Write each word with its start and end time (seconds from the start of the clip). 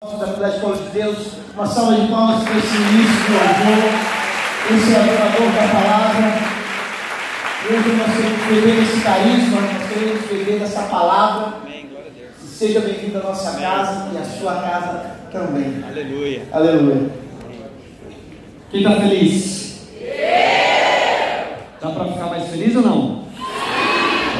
da 0.00 0.48
Escola 0.48 0.76
de 0.76 0.90
Deus, 0.90 1.18
uma 1.54 1.66
salva 1.66 1.96
de 1.96 2.06
palmas 2.06 2.44
para 2.44 2.56
esse 2.56 2.76
início 2.76 3.26
do 3.26 3.32
louvor, 3.32 3.90
esse 4.70 4.94
adorador 4.94 5.52
da 5.52 5.68
palavra. 5.72 6.34
Hoje 7.68 7.96
nós 7.96 8.16
queremos 8.16 8.46
beber 8.46 8.82
esse 8.84 9.00
carisma, 9.00 9.60
nós 9.60 9.88
queremos 9.88 10.26
beber 10.26 10.60
dessa 10.60 10.82
palavra. 10.82 11.54
Amém, 11.60 11.88
glória 11.88 12.12
a 12.12 12.16
Deus. 12.16 12.30
Seja 12.48 12.78
bem-vindo 12.78 13.18
à 13.18 13.22
nossa 13.24 13.50
Amém. 13.50 13.62
casa 13.62 14.08
e 14.14 14.18
à 14.18 14.24
sua 14.24 14.54
casa 14.62 15.16
também. 15.32 15.82
Aleluia. 15.84 16.42
Aleluia. 16.52 17.10
Quem 18.70 18.80
está 18.80 19.00
feliz? 19.00 19.88
Dá 21.80 21.90
para 21.90 22.04
ficar 22.04 22.26
mais 22.26 22.46
feliz 22.48 22.76
ou 22.76 22.82
não? 22.82 23.24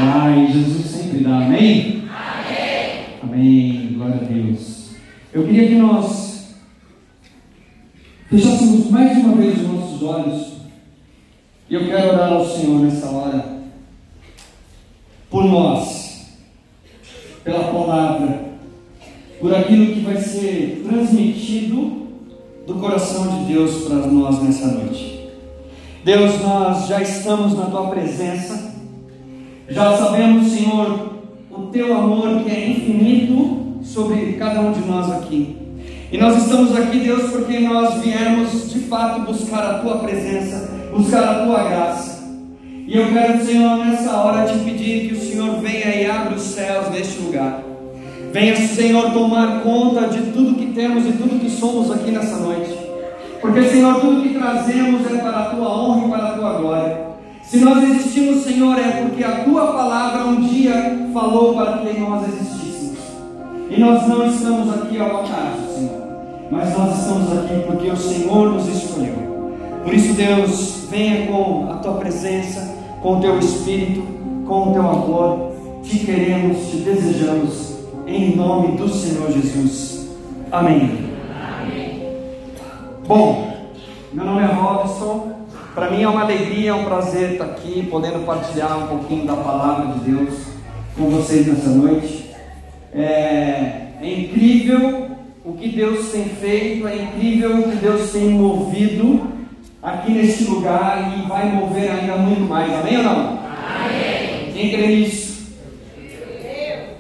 Ai, 0.00 0.52
Jesus 0.52 0.86
sempre 0.86 1.18
dá, 1.24 1.30
amém? 1.30 2.08
Amém. 2.08 3.06
Amém, 3.24 3.94
glória 3.96 4.14
a 4.14 4.24
Deus. 4.24 4.77
Eu 5.38 5.44
queria 5.44 5.68
que 5.68 5.74
nós 5.76 6.48
fechássemos 8.28 8.90
mais 8.90 9.16
uma 9.18 9.36
vez 9.36 9.56
os 9.56 9.68
nossos 9.68 10.02
olhos. 10.02 10.52
E 11.70 11.74
eu 11.74 11.86
quero 11.86 12.08
orar 12.08 12.32
ao 12.32 12.44
Senhor 12.44 12.80
nessa 12.80 13.08
hora 13.08 13.58
por 15.30 15.44
nós, 15.44 16.26
pela 17.44 17.72
palavra, 17.72 18.48
por 19.38 19.54
aquilo 19.54 19.94
que 19.94 20.00
vai 20.00 20.16
ser 20.16 20.84
transmitido 20.84 22.08
do 22.66 22.74
coração 22.74 23.38
de 23.38 23.52
Deus 23.52 23.84
para 23.84 24.08
nós 24.08 24.42
nessa 24.42 24.66
noite. 24.66 25.28
Deus, 26.04 26.40
nós 26.40 26.88
já 26.88 27.00
estamos 27.00 27.54
na 27.54 27.66
tua 27.66 27.86
presença, 27.90 28.74
já 29.68 29.96
sabemos, 29.96 30.48
Senhor, 30.48 31.12
o 31.48 31.66
teu 31.66 31.96
amor 31.96 32.42
que 32.42 32.50
é 32.50 32.70
infinito 32.70 33.67
sobre 33.88 34.34
cada 34.34 34.60
um 34.60 34.72
de 34.72 34.80
nós 34.80 35.10
aqui. 35.10 35.56
E 36.12 36.18
nós 36.18 36.36
estamos 36.42 36.76
aqui, 36.76 37.00
Deus, 37.00 37.30
porque 37.30 37.58
nós 37.60 38.02
viemos 38.02 38.70
de 38.70 38.80
fato 38.80 39.20
buscar 39.22 39.64
a 39.64 39.78
tua 39.78 39.98
presença, 39.98 40.70
buscar 40.94 41.22
a 41.22 41.44
tua 41.44 41.64
graça. 41.64 42.18
E 42.86 42.96
eu 42.96 43.12
quero, 43.12 43.44
Senhor, 43.44 43.76
nessa 43.78 44.16
hora 44.16 44.46
te 44.46 44.58
pedir 44.58 45.08
que 45.08 45.14
o 45.14 45.20
Senhor 45.20 45.60
venha 45.60 45.94
e 45.94 46.06
abra 46.06 46.34
os 46.34 46.42
céus 46.42 46.90
neste 46.90 47.20
lugar. 47.20 47.62
Venha, 48.32 48.56
Senhor, 48.56 49.10
tomar 49.12 49.62
conta 49.62 50.06
de 50.08 50.32
tudo 50.32 50.54
que 50.54 50.72
temos 50.72 51.06
e 51.06 51.12
tudo 51.12 51.40
que 51.40 51.50
somos 51.50 51.90
aqui 51.90 52.10
nessa 52.10 52.36
noite. 52.36 52.74
Porque, 53.40 53.62
Senhor, 53.64 54.00
tudo 54.00 54.22
que 54.22 54.34
trazemos 54.34 55.10
é 55.10 55.18
para 55.18 55.38
a 55.38 55.44
tua 55.50 55.68
honra 55.68 56.06
e 56.06 56.10
para 56.10 56.28
a 56.28 56.32
tua 56.32 56.52
glória. 56.54 57.08
Se 57.42 57.58
nós 57.58 57.82
existimos, 57.82 58.44
Senhor, 58.44 58.78
é 58.78 59.02
porque 59.02 59.24
a 59.24 59.44
tua 59.44 59.72
palavra 59.72 60.24
um 60.24 60.40
dia 60.42 61.08
falou 61.12 61.54
para 61.54 61.78
que 61.78 61.98
nós 61.98 62.26
existíssemos. 62.28 62.57
E 63.70 63.78
nós 63.78 64.08
não 64.08 64.26
estamos 64.26 64.74
aqui 64.74 64.98
ao 64.98 65.24
acaso, 65.24 65.74
Senhor. 65.74 66.08
Mas 66.50 66.76
nós 66.76 66.98
estamos 66.98 67.38
aqui 67.38 67.62
porque 67.66 67.90
o 67.90 67.96
Senhor 67.96 68.54
nos 68.54 68.66
escolheu. 68.66 69.14
Por 69.84 69.92
isso, 69.92 70.14
Deus, 70.14 70.86
venha 70.90 71.26
com 71.26 71.70
a 71.70 71.76
tua 71.76 71.94
presença, 71.94 72.74
com 73.02 73.18
o 73.18 73.20
teu 73.20 73.38
espírito, 73.38 74.02
com 74.46 74.70
o 74.70 74.72
teu 74.72 74.88
amor. 74.88 75.52
Te 75.82 75.98
queremos, 75.98 76.70
te 76.70 76.78
desejamos, 76.78 77.76
em 78.06 78.34
nome 78.34 78.76
do 78.76 78.88
Senhor 78.88 79.30
Jesus. 79.30 80.08
Amém. 80.50 81.08
Bom, 83.06 83.52
meu 84.12 84.24
nome 84.24 84.42
é 84.42 84.46
Robson. 84.46 85.32
Para 85.74 85.90
mim 85.90 86.02
é 86.02 86.08
uma 86.08 86.22
alegria, 86.22 86.70
é 86.70 86.74
um 86.74 86.84
prazer 86.84 87.32
estar 87.32 87.44
aqui, 87.44 87.86
podendo 87.90 88.24
partilhar 88.24 88.78
um 88.78 88.86
pouquinho 88.88 89.26
da 89.26 89.36
palavra 89.36 89.92
de 89.92 90.10
Deus 90.10 90.34
com 90.96 91.10
vocês 91.10 91.46
nessa 91.46 91.70
noite. 91.70 92.27
É, 92.94 93.88
é 94.00 94.20
incrível 94.20 95.08
o 95.44 95.52
que 95.54 95.68
Deus 95.68 96.10
tem 96.10 96.24
feito, 96.24 96.86
é 96.86 96.96
incrível 96.96 97.58
o 97.58 97.70
que 97.70 97.76
Deus 97.76 98.10
tem 98.10 98.30
movido 98.30 99.26
aqui 99.82 100.12
neste 100.12 100.44
lugar 100.44 101.18
e 101.18 101.28
vai 101.28 101.50
mover 101.50 101.90
ainda 101.90 102.16
muito 102.16 102.42
mais. 102.42 102.72
Amém 102.72 102.98
ou 102.98 103.02
não? 103.04 103.38
Amém. 103.38 104.52
Quem 104.52 104.70
crê 104.70 104.86
nisso? 104.88 105.28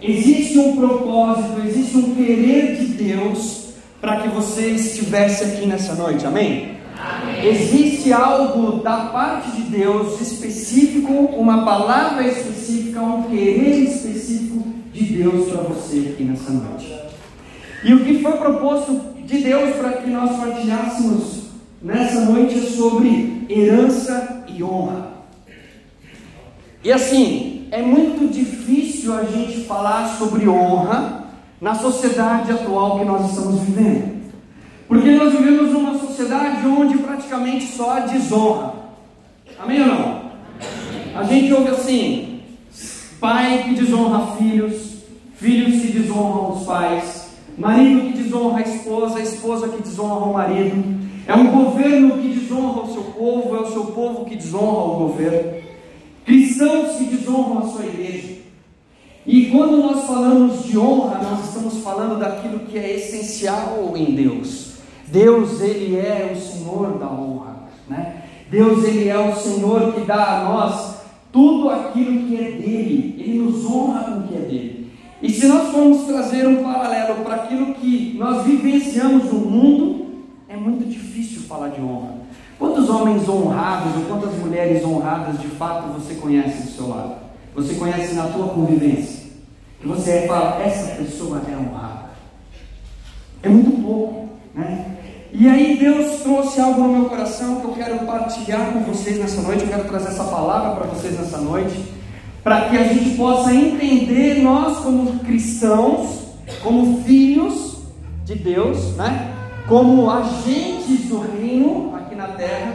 Existe 0.00 0.58
um 0.58 0.76
propósito, 0.76 1.60
existe 1.66 1.96
um 1.96 2.14
querer 2.14 2.76
de 2.76 2.86
Deus 2.86 3.68
para 4.00 4.20
que 4.20 4.28
você 4.28 4.68
estivesse 4.68 5.44
aqui 5.44 5.66
nessa 5.66 5.94
noite. 5.94 6.24
Amém? 6.24 6.78
Existe 7.42 8.12
algo 8.12 8.82
da 8.82 9.06
parte 9.06 9.50
de 9.52 9.62
Deus 9.62 10.20
específico, 10.20 11.12
uma 11.12 11.64
palavra 11.64 12.26
específica, 12.26 13.00
um 13.00 13.24
querer 13.24 13.82
específico 13.84 14.77
de 14.98 15.14
Deus 15.22 15.50
para 15.50 15.62
você 15.62 16.10
aqui 16.12 16.24
nessa 16.24 16.50
noite. 16.50 16.92
E 17.84 17.94
o 17.94 18.04
que 18.04 18.20
foi 18.20 18.32
proposto 18.32 19.00
de 19.24 19.38
Deus 19.38 19.76
para 19.76 19.92
que 19.92 20.10
nós 20.10 20.36
partilhássemos 20.36 21.42
nessa 21.80 22.20
noite 22.22 22.58
é 22.58 22.62
sobre 22.62 23.46
herança 23.48 24.44
e 24.48 24.62
honra. 24.62 25.08
E 26.82 26.92
assim, 26.92 27.68
é 27.70 27.82
muito 27.82 28.32
difícil 28.32 29.14
a 29.14 29.24
gente 29.24 29.64
falar 29.64 30.16
sobre 30.18 30.48
honra 30.48 31.24
na 31.60 31.74
sociedade 31.74 32.50
atual 32.52 32.98
que 32.98 33.04
nós 33.04 33.30
estamos 33.30 33.60
vivendo. 33.60 34.18
Porque 34.86 35.10
nós 35.10 35.32
vivemos 35.32 35.72
numa 35.72 35.98
sociedade 35.98 36.66
onde 36.66 36.98
praticamente 36.98 37.66
só 37.66 37.90
há 37.90 38.00
desonra. 38.00 38.74
Amém 39.58 39.80
ou 39.82 39.86
não? 39.86 40.28
A 41.14 41.24
gente 41.24 41.52
ouve 41.52 41.68
assim: 41.70 42.40
pai 43.20 43.64
que 43.64 43.74
desonra 43.74 44.36
filhos, 44.36 44.87
filhos 45.38 45.80
que 45.80 45.92
desonram 45.92 46.52
os 46.52 46.64
pais, 46.64 47.30
marido 47.56 48.12
que 48.12 48.22
desonra 48.22 48.58
a 48.58 48.62
esposa, 48.62 49.18
a 49.18 49.22
esposa 49.22 49.68
que 49.68 49.82
desonra 49.82 50.24
o 50.24 50.32
marido. 50.32 50.98
É 51.26 51.34
um 51.34 51.50
governo 51.50 52.18
que 52.18 52.28
desonra 52.28 52.82
o 52.82 52.92
seu 52.92 53.02
povo, 53.02 53.56
é 53.56 53.60
o 53.60 53.72
seu 53.72 53.84
povo 53.86 54.24
que 54.24 54.36
desonra 54.36 54.84
o 54.84 54.96
governo. 55.08 55.60
Cristãos 56.24 56.96
que 56.96 57.04
desonram 57.04 57.58
a 57.58 57.68
sua 57.68 57.86
igreja. 57.86 58.38
E 59.26 59.46
quando 59.46 59.76
nós 59.76 60.06
falamos 60.06 60.64
de 60.64 60.78
honra, 60.78 61.20
nós 61.22 61.48
estamos 61.48 61.78
falando 61.78 62.18
daquilo 62.18 62.60
que 62.60 62.78
é 62.78 62.96
essencial 62.96 63.92
em 63.94 64.14
Deus. 64.14 64.78
Deus, 65.06 65.60
Ele 65.60 65.96
é 65.96 66.32
o 66.34 66.40
Senhor 66.40 66.98
da 66.98 67.10
honra, 67.10 67.56
né? 67.88 68.22
Deus, 68.50 68.84
Ele 68.84 69.08
é 69.08 69.18
o 69.18 69.36
Senhor 69.36 69.92
que 69.92 70.00
dá 70.00 70.40
a 70.40 70.44
nós 70.44 70.98
tudo 71.30 71.68
aquilo 71.68 72.26
que 72.26 72.36
é 72.36 72.50
dele, 72.52 73.16
Ele 73.18 73.38
nos 73.38 73.64
honra 73.66 74.04
com 74.04 74.20
o 74.20 74.22
que 74.28 74.34
é 74.34 74.40
dele. 74.40 74.77
E 75.20 75.30
se 75.30 75.46
nós 75.46 75.70
formos 75.70 76.06
trazer 76.06 76.46
um 76.46 76.62
paralelo 76.62 77.24
para 77.24 77.36
aquilo 77.36 77.74
que 77.74 78.14
nós 78.18 78.44
vivenciamos 78.44 79.24
no 79.24 79.40
mundo, 79.40 80.06
é 80.48 80.56
muito 80.56 80.88
difícil 80.88 81.42
falar 81.42 81.68
de 81.68 81.80
honra. 81.80 82.14
Quantos 82.58 82.88
homens 82.88 83.28
honrados 83.28 83.96
ou 83.96 84.02
quantas 84.04 84.38
mulheres 84.38 84.84
honradas 84.84 85.40
de 85.40 85.48
fato 85.48 85.92
você 85.92 86.14
conhece 86.14 86.62
do 86.62 86.70
seu 86.70 86.88
lado? 86.88 87.16
Você 87.54 87.74
conhece 87.74 88.14
na 88.14 88.28
tua 88.28 88.48
convivência? 88.48 89.28
Que 89.80 89.86
você 89.86 90.26
fala, 90.26 90.62
essa 90.62 90.96
pessoa 90.96 91.40
é 91.48 91.56
honrada. 91.56 92.10
É 93.42 93.48
muito 93.48 93.82
pouco, 93.82 94.28
né? 94.54 94.96
E 95.32 95.46
aí 95.46 95.76
Deus 95.76 96.20
trouxe 96.22 96.60
algo 96.60 96.80
no 96.82 96.88
meu 96.88 97.04
coração 97.08 97.60
que 97.60 97.66
eu 97.66 97.72
quero 97.72 97.98
partilhar 98.06 98.72
com 98.72 98.80
vocês 98.80 99.18
nessa 99.18 99.40
noite. 99.42 99.62
Eu 99.62 99.68
quero 99.68 99.84
trazer 99.84 100.08
essa 100.08 100.24
palavra 100.24 100.76
para 100.76 100.86
vocês 100.86 101.18
nessa 101.18 101.38
noite, 101.38 101.76
para 102.42 102.68
que 102.68 102.76
a 102.76 102.84
gente 102.84 103.16
possa 103.16 103.54
entender 103.54 104.42
nós 104.42 104.78
como 104.78 105.18
cristãos, 105.20 106.28
como 106.62 107.02
filhos 107.02 107.78
de 108.24 108.34
Deus, 108.34 108.96
né? 108.96 109.34
Como 109.68 110.10
agentes 110.10 111.08
do 111.08 111.20
reino 111.20 111.94
aqui 111.94 112.14
na 112.14 112.28
terra, 112.28 112.74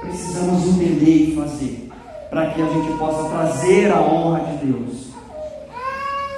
precisamos 0.00 0.66
entender 0.66 1.28
e 1.28 1.36
fazer 1.36 1.90
para 2.30 2.50
que 2.50 2.60
a 2.60 2.66
gente 2.66 2.98
possa 2.98 3.28
trazer 3.28 3.92
a 3.92 4.00
honra 4.00 4.40
de 4.40 4.66
Deus. 4.66 5.08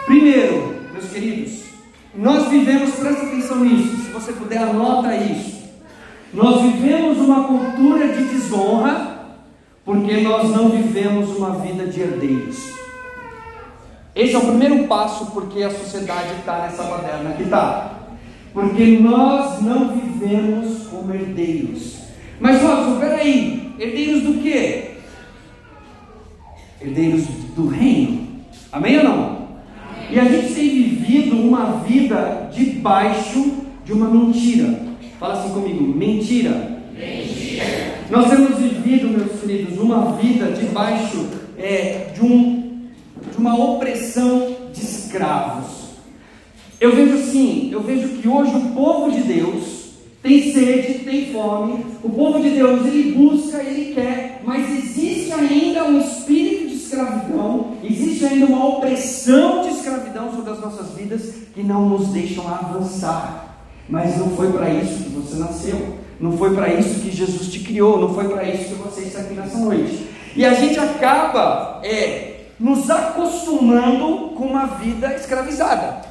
Primeiro, 0.04 0.74
meus 0.92 1.06
queridos, 1.10 1.64
nós 2.14 2.48
vivemos, 2.48 2.90
presta 2.94 3.26
atenção 3.26 3.64
nisso, 3.64 3.96
se 4.04 4.10
você 4.10 4.32
puder, 4.32 4.58
anota 4.58 5.14
isso. 5.16 5.56
Nós 6.34 6.60
vivemos 6.62 7.18
uma 7.18 7.44
cultura 7.44 8.08
de 8.08 8.24
desonra 8.24 9.15
porque 9.86 10.16
nós 10.16 10.50
não 10.50 10.68
vivemos 10.68 11.30
uma 11.36 11.52
vida 11.60 11.86
de 11.86 12.00
herdeiros. 12.00 12.58
Esse 14.16 14.34
é 14.34 14.38
o 14.38 14.46
primeiro 14.46 14.88
passo 14.88 15.26
porque 15.26 15.62
a 15.62 15.70
sociedade 15.70 16.34
está 16.40 16.62
nessa 16.62 16.82
baderna 16.82 17.34
que 17.34 17.44
está. 17.44 18.08
Porque 18.52 18.98
nós 18.98 19.62
não 19.62 19.96
vivemos 19.96 20.88
como 20.88 21.14
herdeiros. 21.14 21.98
Mas, 22.40 22.60
Robson, 22.60 22.98
peraí, 22.98 23.74
herdeiros 23.78 24.22
do 24.22 24.42
quê? 24.42 24.96
Herdeiros 26.80 27.26
do 27.54 27.68
reino. 27.68 28.26
Amém 28.72 28.98
ou 28.98 29.04
não? 29.04 29.46
E 30.10 30.18
a 30.18 30.24
gente 30.24 30.52
tem 30.52 30.68
vivido 30.68 31.36
uma 31.36 31.78
vida 31.86 32.50
debaixo 32.52 33.62
de 33.84 33.92
uma 33.92 34.08
mentira. 34.08 34.80
Fala 35.20 35.34
assim 35.34 35.52
comigo: 35.52 35.84
mentira. 35.84 36.80
Mentira. 36.92 37.95
Nós 38.08 38.30
temos 38.30 38.56
vivido, 38.58 39.08
meus 39.08 39.40
queridos, 39.40 39.78
uma 39.78 40.12
vida 40.12 40.52
debaixo 40.52 41.26
é, 41.58 42.12
de, 42.14 42.22
um, 42.22 42.84
de 43.32 43.36
uma 43.36 43.58
opressão 43.58 44.54
de 44.72 44.80
escravos. 44.80 45.86
Eu 46.80 46.94
vejo 46.94 47.14
assim, 47.14 47.70
eu 47.72 47.82
vejo 47.82 48.08
que 48.08 48.28
hoje 48.28 48.54
o 48.54 48.72
povo 48.74 49.10
de 49.10 49.22
Deus 49.22 49.86
tem 50.22 50.52
sede, 50.52 51.00
tem 51.00 51.32
fome, 51.32 51.84
o 52.02 52.08
povo 52.10 52.40
de 52.40 52.50
Deus 52.50 52.86
ele 52.86 53.12
busca, 53.12 53.60
ele 53.60 53.92
quer, 53.94 54.40
mas 54.44 54.70
existe 54.70 55.32
ainda 55.32 55.84
um 55.84 56.00
espírito 56.00 56.68
de 56.68 56.74
escravidão, 56.76 57.72
existe 57.82 58.24
ainda 58.24 58.46
uma 58.46 58.68
opressão 58.68 59.62
de 59.62 59.70
escravidão 59.70 60.30
sobre 60.32 60.52
as 60.52 60.60
nossas 60.60 60.94
vidas 60.96 61.34
que 61.52 61.62
não 61.62 61.88
nos 61.88 62.08
deixam 62.08 62.46
avançar. 62.46 63.64
Mas 63.88 64.16
não 64.16 64.30
foi 64.30 64.52
para 64.52 64.70
isso 64.70 65.04
que 65.04 65.10
você 65.10 65.36
nasceu, 65.38 66.05
não 66.20 66.36
foi 66.36 66.54
para 66.54 66.72
isso 66.72 67.00
que 67.00 67.10
Jesus 67.10 67.48
te 67.48 67.60
criou, 67.60 68.00
não 68.00 68.14
foi 68.14 68.28
para 68.28 68.44
isso 68.44 68.74
que 68.74 68.74
você 68.74 69.02
está 69.02 69.20
aqui 69.20 69.34
nessa 69.34 69.58
noite. 69.58 70.08
E 70.34 70.44
a 70.44 70.54
gente 70.54 70.78
acaba 70.78 71.80
é, 71.84 72.46
nos 72.58 72.90
acostumando 72.90 74.34
com 74.34 74.44
uma 74.44 74.66
vida 74.66 75.14
escravizada, 75.14 76.02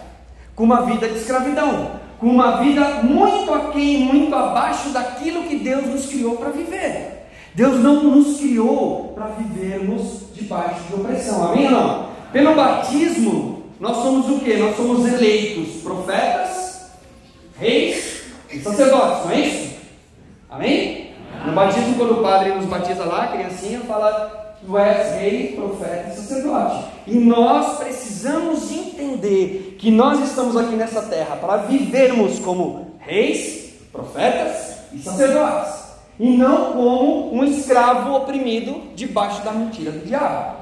com 0.55 0.63
uma 0.63 0.81
vida 0.83 1.07
de 1.07 1.17
escravidão 1.17 2.05
com 2.19 2.27
uma 2.27 2.57
vida 2.57 3.03
muito 3.03 3.53
aquém, 3.53 3.99
muito 3.99 4.33
abaixo 4.33 4.89
daquilo 4.89 5.43
que 5.43 5.57
Deus 5.57 5.85
nos 5.85 6.05
criou 6.05 6.37
para 6.37 6.49
viver. 6.49 7.27
Deus 7.53 7.81
não 7.81 8.03
nos 8.03 8.37
criou 8.37 9.13
para 9.15 9.27
vivermos 9.27 10.33
debaixo 10.33 10.81
de 10.87 10.95
opressão, 10.95 11.51
amém 11.51 11.65
ou 11.65 11.71
não? 11.71 12.09
Pelo 12.31 12.55
batismo, 12.55 13.63
nós 13.79 13.97
somos 13.97 14.29
o 14.29 14.39
que? 14.39 14.57
Nós 14.57 14.75
somos 14.75 15.05
eleitos 15.05 15.81
profetas, 15.81 16.89
reis 17.59 18.23
e 18.51 18.59
sacerdotes, 18.59 19.25
não 19.25 19.31
é 19.31 19.39
isso? 19.39 19.74
Amém? 20.55 21.11
No 21.45 21.51
batismo, 21.51 21.95
quando 21.95 22.19
o 22.19 22.23
padre 22.23 22.53
nos 22.53 22.65
batiza 22.65 23.03
lá, 23.03 23.25
a 23.25 23.27
criancinha 23.27 23.81
fala 23.81 24.55
Tu 24.65 24.77
és 24.77 25.19
rei, 25.19 25.53
profeta 25.55 26.09
e 26.09 26.15
sacerdote. 26.15 26.85
E 27.05 27.13
nós 27.15 27.77
precisamos 27.77 28.71
entender 28.71 29.75
que 29.77 29.91
nós 29.91 30.19
estamos 30.21 30.55
aqui 30.57 30.75
nessa 30.75 31.03
terra 31.03 31.35
para 31.35 31.57
vivermos 31.57 32.39
como 32.39 32.93
reis, 32.99 33.73
profetas 33.91 34.77
e 34.91 34.99
sacerdotes. 34.99 35.85
E 36.17 36.35
não 36.35 36.71
como 36.71 37.35
um 37.35 37.43
escravo 37.43 38.15
oprimido 38.15 38.81
debaixo 38.95 39.43
da 39.43 39.51
mentira 39.51 39.91
do 39.91 40.05
diabo. 40.05 40.55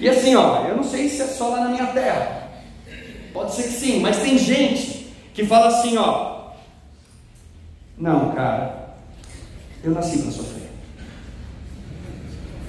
E 0.00 0.08
assim, 0.08 0.34
ó, 0.34 0.64
eu 0.64 0.76
não 0.76 0.84
sei 0.84 1.08
se 1.08 1.22
é 1.22 1.26
só 1.26 1.48
lá 1.48 1.60
na 1.60 1.68
minha 1.68 1.86
terra. 1.88 2.48
Pode 3.32 3.54
ser 3.54 3.64
que 3.64 3.68
sim, 3.68 4.00
mas 4.00 4.16
tem 4.22 4.38
gente 4.38 5.14
que 5.34 5.44
fala 5.44 5.68
assim, 5.68 5.96
ó. 5.98 6.46
Não, 7.98 8.32
cara, 8.32 8.85
eu 9.82 9.92
nasci 9.92 10.18
para 10.18 10.30
sofrer. 10.30 10.70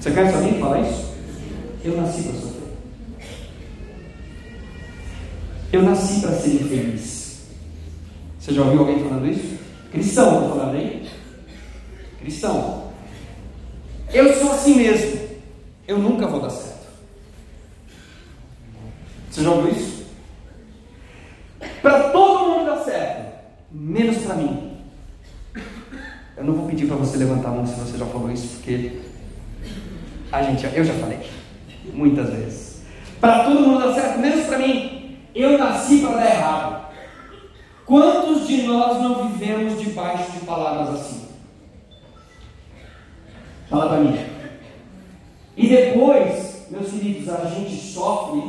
Você 0.00 0.10
alguém 0.10 0.54
que 0.54 0.60
fala 0.60 0.80
isso? 0.80 1.14
Eu 1.84 1.96
nasci 1.96 2.22
para 2.22 2.32
sofrer. 2.32 2.48
Eu 5.72 5.82
nasci 5.82 6.20
para 6.20 6.32
ser 6.32 6.54
infeliz. 6.54 7.40
Você 8.38 8.54
já 8.54 8.62
ouviu 8.62 8.80
alguém 8.80 9.00
falando 9.00 9.26
isso? 9.28 9.58
Cristão, 9.90 10.42
estou 10.42 10.58
falando 10.58 10.76
aí? 10.76 11.08
Cristão. 12.20 12.92
Eu 14.12 14.34
sou 14.34 14.52
assim 14.52 14.76
mesmo. 14.76 15.28
Eu 15.86 15.98
nunca 15.98 16.26
vou 16.26 16.40
dar 16.40 16.50
certo. 16.50 16.86
Você 19.30 19.42
já 19.42 19.50
ouviu 19.50 19.72
isso? 19.72 20.06
Para 21.82 22.10
todo 22.10 22.48
mundo 22.48 22.66
dar 22.66 22.84
certo, 22.84 23.44
menos 23.70 24.18
para 24.18 24.34
mim. 24.36 24.67
Eu 26.38 26.44
não 26.44 26.54
vou 26.54 26.68
pedir 26.68 26.86
para 26.86 26.94
você 26.94 27.16
levantar 27.16 27.48
a 27.48 27.50
mão 27.50 27.66
se 27.66 27.74
você 27.74 27.98
já 27.98 28.06
falou 28.06 28.30
isso, 28.30 28.58
porque 28.58 29.00
a 30.30 30.40
gente, 30.44 30.64
eu 30.72 30.84
já 30.84 30.94
falei, 30.94 31.18
muitas 31.92 32.30
vezes. 32.30 32.82
Para 33.20 33.42
todo 33.42 33.58
mundo 33.58 33.80
dar 33.80 33.92
certo, 33.92 34.20
menos 34.20 34.46
para 34.46 34.58
mim. 34.58 35.18
Eu 35.34 35.58
nasci 35.58 35.98
para 35.98 36.14
dar 36.14 36.26
errado. 36.26 36.94
Quantos 37.84 38.46
de 38.46 38.62
nós 38.62 39.02
não 39.02 39.28
vivemos 39.28 39.80
debaixo 39.80 40.30
de 40.30 40.46
palavras 40.46 41.00
assim? 41.00 41.26
Fala 43.68 43.88
para 43.88 43.98
mim. 43.98 44.16
E 45.56 45.66
depois, 45.66 46.66
meus 46.70 46.88
queridos, 46.88 47.28
a 47.30 47.46
gente 47.46 47.74
sofre. 47.74 48.40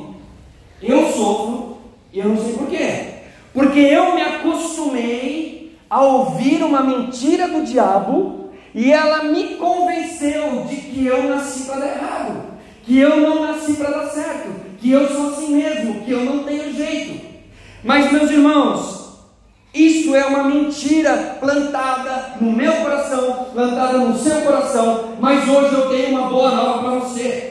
Eu 0.79 1.11
sofro 1.11 1.77
e 2.13 2.19
eu 2.19 2.29
não 2.29 2.37
sei 2.37 2.53
porquê. 2.53 3.13
Porque 3.51 3.79
eu 3.79 4.13
me 4.13 4.21
acostumei 4.21 5.48
a 5.89 6.01
ouvir 6.01 6.63
uma 6.63 6.81
mentira 6.81 7.47
do 7.47 7.63
diabo 7.63 8.51
e 8.73 8.91
ela 8.91 9.23
me 9.23 9.55
convenceu 9.55 10.65
de 10.69 10.75
que 10.75 11.05
eu 11.05 11.23
nasci 11.23 11.63
para 11.63 11.79
dar 11.79 11.87
errado, 11.87 12.41
que 12.83 12.97
eu 12.97 13.17
não 13.17 13.41
nasci 13.41 13.73
para 13.73 13.89
dar 13.89 14.07
certo, 14.09 14.49
que 14.79 14.91
eu 14.91 15.07
sou 15.07 15.29
assim 15.29 15.55
mesmo, 15.55 16.01
que 16.01 16.11
eu 16.11 16.23
não 16.23 16.43
tenho 16.43 16.71
jeito. 16.73 17.27
Mas, 17.83 18.11
meus 18.11 18.29
irmãos, 18.29 18.99
isso 19.73 20.15
é 20.15 20.25
uma 20.25 20.43
mentira 20.43 21.37
plantada 21.39 22.35
no 22.41 22.51
meu 22.51 22.73
coração, 22.77 23.47
plantada 23.53 23.97
no 23.97 24.17
seu 24.17 24.41
coração, 24.41 25.15
mas 25.19 25.47
hoje 25.47 25.73
eu 25.73 25.89
tenho 25.89 26.09
uma 26.09 26.29
boa 26.29 26.51
nova 26.51 26.79
para 26.79 26.99
você. 26.99 27.49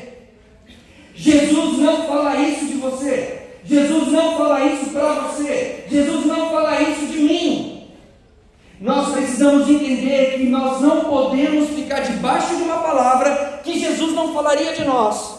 Jesus 1.15 1.79
não 1.79 2.07
fala 2.07 2.37
isso 2.37 2.67
de 2.67 2.75
você. 2.75 3.49
Jesus 3.65 4.09
não 4.09 4.37
fala 4.37 4.65
isso 4.65 4.91
para 4.91 5.13
você. 5.15 5.85
Jesus 5.91 6.27
não 6.27 6.51
fala 6.51 6.81
isso 6.81 7.07
de 7.07 7.19
mim. 7.19 7.68
Nós 8.81 9.13
precisamos 9.13 9.69
entender 9.69 10.39
que 10.39 10.45
nós 10.45 10.81
não 10.81 11.05
podemos 11.05 11.71
ficar 11.71 12.01
debaixo 12.01 12.57
de 12.57 12.63
uma 12.63 12.77
palavra 12.77 13.61
que 13.65 13.79
Jesus 13.79 14.15
não 14.15 14.33
falaria 14.33 14.73
de 14.73 14.85
nós. 14.85 15.39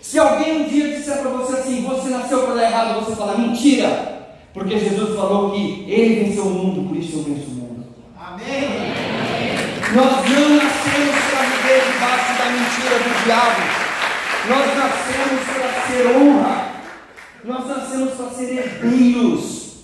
Se 0.00 0.18
alguém 0.18 0.62
um 0.62 0.68
dia 0.68 0.88
disser 0.88 1.18
para 1.18 1.30
você 1.30 1.54
assim, 1.54 1.82
você 1.82 2.08
nasceu 2.08 2.40
para 2.44 2.54
dar 2.54 2.62
errado, 2.64 3.04
você 3.04 3.14
fala 3.14 3.38
mentira, 3.38 4.26
porque 4.52 4.78
Jesus 4.78 5.16
falou 5.16 5.52
que 5.52 5.86
Ele 5.88 6.24
venceu 6.24 6.44
o 6.44 6.50
mundo, 6.50 6.88
por 6.88 6.96
isso 6.96 7.18
eu 7.18 7.22
venço 7.22 7.46
o 7.46 7.54
mundo. 7.54 7.86
Amém. 8.18 8.68
Nós 9.94 10.28
não 10.28 10.56
nascemos 10.56 11.14
para 11.30 11.42
viver 11.46 11.80
debaixo 11.92 12.38
da 12.38 12.44
mentira 12.50 12.98
do 12.98 13.24
diabo. 13.24 13.84
Nós 14.48 14.76
nascemos 14.76 15.40
para 15.46 15.86
ser 15.86 16.16
honra. 16.16 16.74
Nós 17.44 17.68
nascemos 17.68 18.14
para 18.14 18.30
ser 18.30 18.58
herdeiros. 18.58 19.74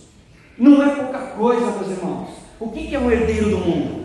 Não 0.59 0.83
é 0.83 0.89
pouca 0.89 1.19
coisa, 1.19 1.67
meus 1.67 1.91
irmãos. 1.91 2.29
O 2.61 2.69
que 2.69 2.95
é 2.95 2.99
um 2.99 3.11
herdeiro 3.11 3.49
do 3.49 3.59
mundo? 3.59 4.05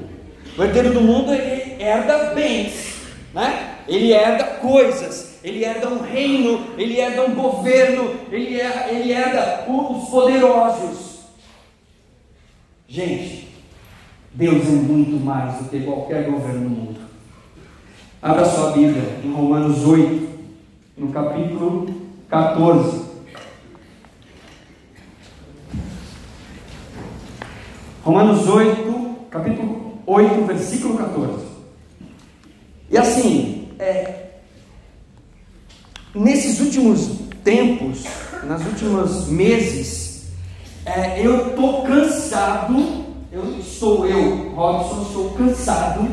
O 0.57 0.63
herdeiro 0.63 0.93
do 0.93 1.01
mundo 1.01 1.33
ele 1.33 1.83
herda 1.83 2.33
bens, 2.33 2.95
né? 3.33 3.75
Ele 3.85 4.13
herda 4.13 4.45
coisas, 4.61 5.39
ele 5.43 5.65
herda 5.65 5.89
um 5.89 6.01
reino, 6.01 6.67
ele 6.77 6.97
herda 6.97 7.25
um 7.25 7.35
governo, 7.35 8.15
ele 8.31 8.55
herda, 8.55 8.91
ele 8.91 9.11
herda 9.11 9.65
os 9.69 10.09
poderosos. 10.09 11.19
Gente, 12.87 13.49
Deus 14.33 14.65
é 14.65 14.71
muito 14.71 15.23
mais 15.23 15.57
do 15.57 15.69
que 15.69 15.81
qualquer 15.81 16.23
governo 16.23 16.61
no 16.61 16.69
mundo. 16.69 16.99
Abra 18.21 18.45
sua 18.45 18.71
Bíblia 18.71 19.19
em 19.23 19.31
Romanos 19.31 19.85
8, 19.85 20.29
no 20.97 21.09
capítulo 21.11 21.93
14. 22.29 23.04
Romanos 28.05 28.47
8, 28.47 29.15
capítulo 29.31 29.97
8, 30.05 30.45
versículo 30.45 30.95
14. 30.95 31.43
E 32.91 32.99
assim, 32.99 33.69
é, 33.79 34.27
nesses 36.13 36.59
últimos 36.59 37.17
tempos, 37.43 38.03
nas 38.43 38.63
últimos 38.63 39.27
meses, 39.27 40.27
é, 40.85 41.19
eu 41.19 41.47
estou 41.47 41.81
cansado, 41.81 42.75
eu 43.31 43.57
estou, 43.57 44.05
eu, 44.05 44.49
Robson, 44.51 45.01
estou 45.01 45.31
cansado 45.31 46.07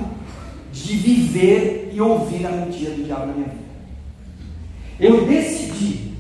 de 0.73 0.95
viver 0.95 1.91
e 1.93 2.01
ouvir 2.01 2.47
a 2.47 2.53
mentira 2.53 2.95
do 2.95 3.05
diabo 3.05 3.27
na 3.27 3.33
minha 3.35 3.49
vida. 3.49 3.63
Eu 4.99 5.27
decidi, 5.27 6.15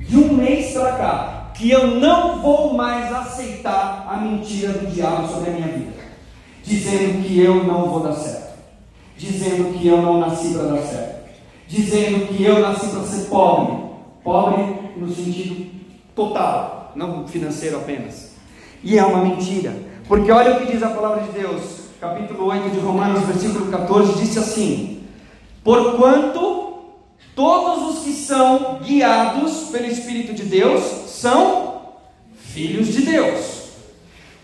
de 0.00 0.18
um 0.18 0.34
mês 0.34 0.74
para 0.74 0.92
cá, 0.98 1.41
que 1.54 1.70
eu 1.70 1.86
não 1.98 2.40
vou 2.40 2.74
mais 2.74 3.12
aceitar 3.12 4.06
a 4.08 4.16
mentira 4.16 4.72
do 4.72 4.86
diabo 4.86 5.28
sobre 5.28 5.50
a 5.50 5.52
minha 5.54 5.68
vida, 5.68 5.92
dizendo 6.62 7.22
que 7.24 7.40
eu 7.40 7.64
não 7.64 7.88
vou 7.88 8.00
dar 8.00 8.14
certo, 8.14 8.58
dizendo 9.16 9.78
que 9.78 9.86
eu 9.86 10.00
não 10.00 10.20
nasci 10.20 10.54
para 10.54 10.64
dar 10.64 10.82
certo, 10.82 11.30
dizendo 11.68 12.26
que 12.28 12.42
eu 12.42 12.60
nasci 12.60 12.88
para 12.88 13.02
ser 13.02 13.28
pobre, 13.28 13.84
pobre 14.22 14.62
no 14.96 15.12
sentido 15.12 15.70
total, 16.14 16.92
não 16.94 17.26
financeiro 17.26 17.76
apenas. 17.76 18.32
E 18.82 18.98
é 18.98 19.04
uma 19.04 19.24
mentira, 19.24 19.72
porque 20.08 20.30
olha 20.30 20.56
o 20.56 20.60
que 20.60 20.72
diz 20.72 20.82
a 20.82 20.90
palavra 20.90 21.22
de 21.24 21.32
Deus, 21.32 21.82
capítulo 22.00 22.46
8 22.46 22.70
de 22.70 22.78
Romanos, 22.80 23.26
versículo 23.26 23.70
14, 23.70 24.20
disse 24.20 24.38
assim: 24.38 25.04
Porquanto 25.62 26.62
todos 27.34 27.96
os 27.96 28.04
que 28.04 28.12
são 28.12 28.80
guiados 28.82 29.68
pelo 29.70 29.86
Espírito 29.86 30.34
de 30.34 30.42
Deus 30.42 31.01
são 31.22 31.82
filhos 32.36 32.88
de 32.88 33.02
Deus. 33.02 33.62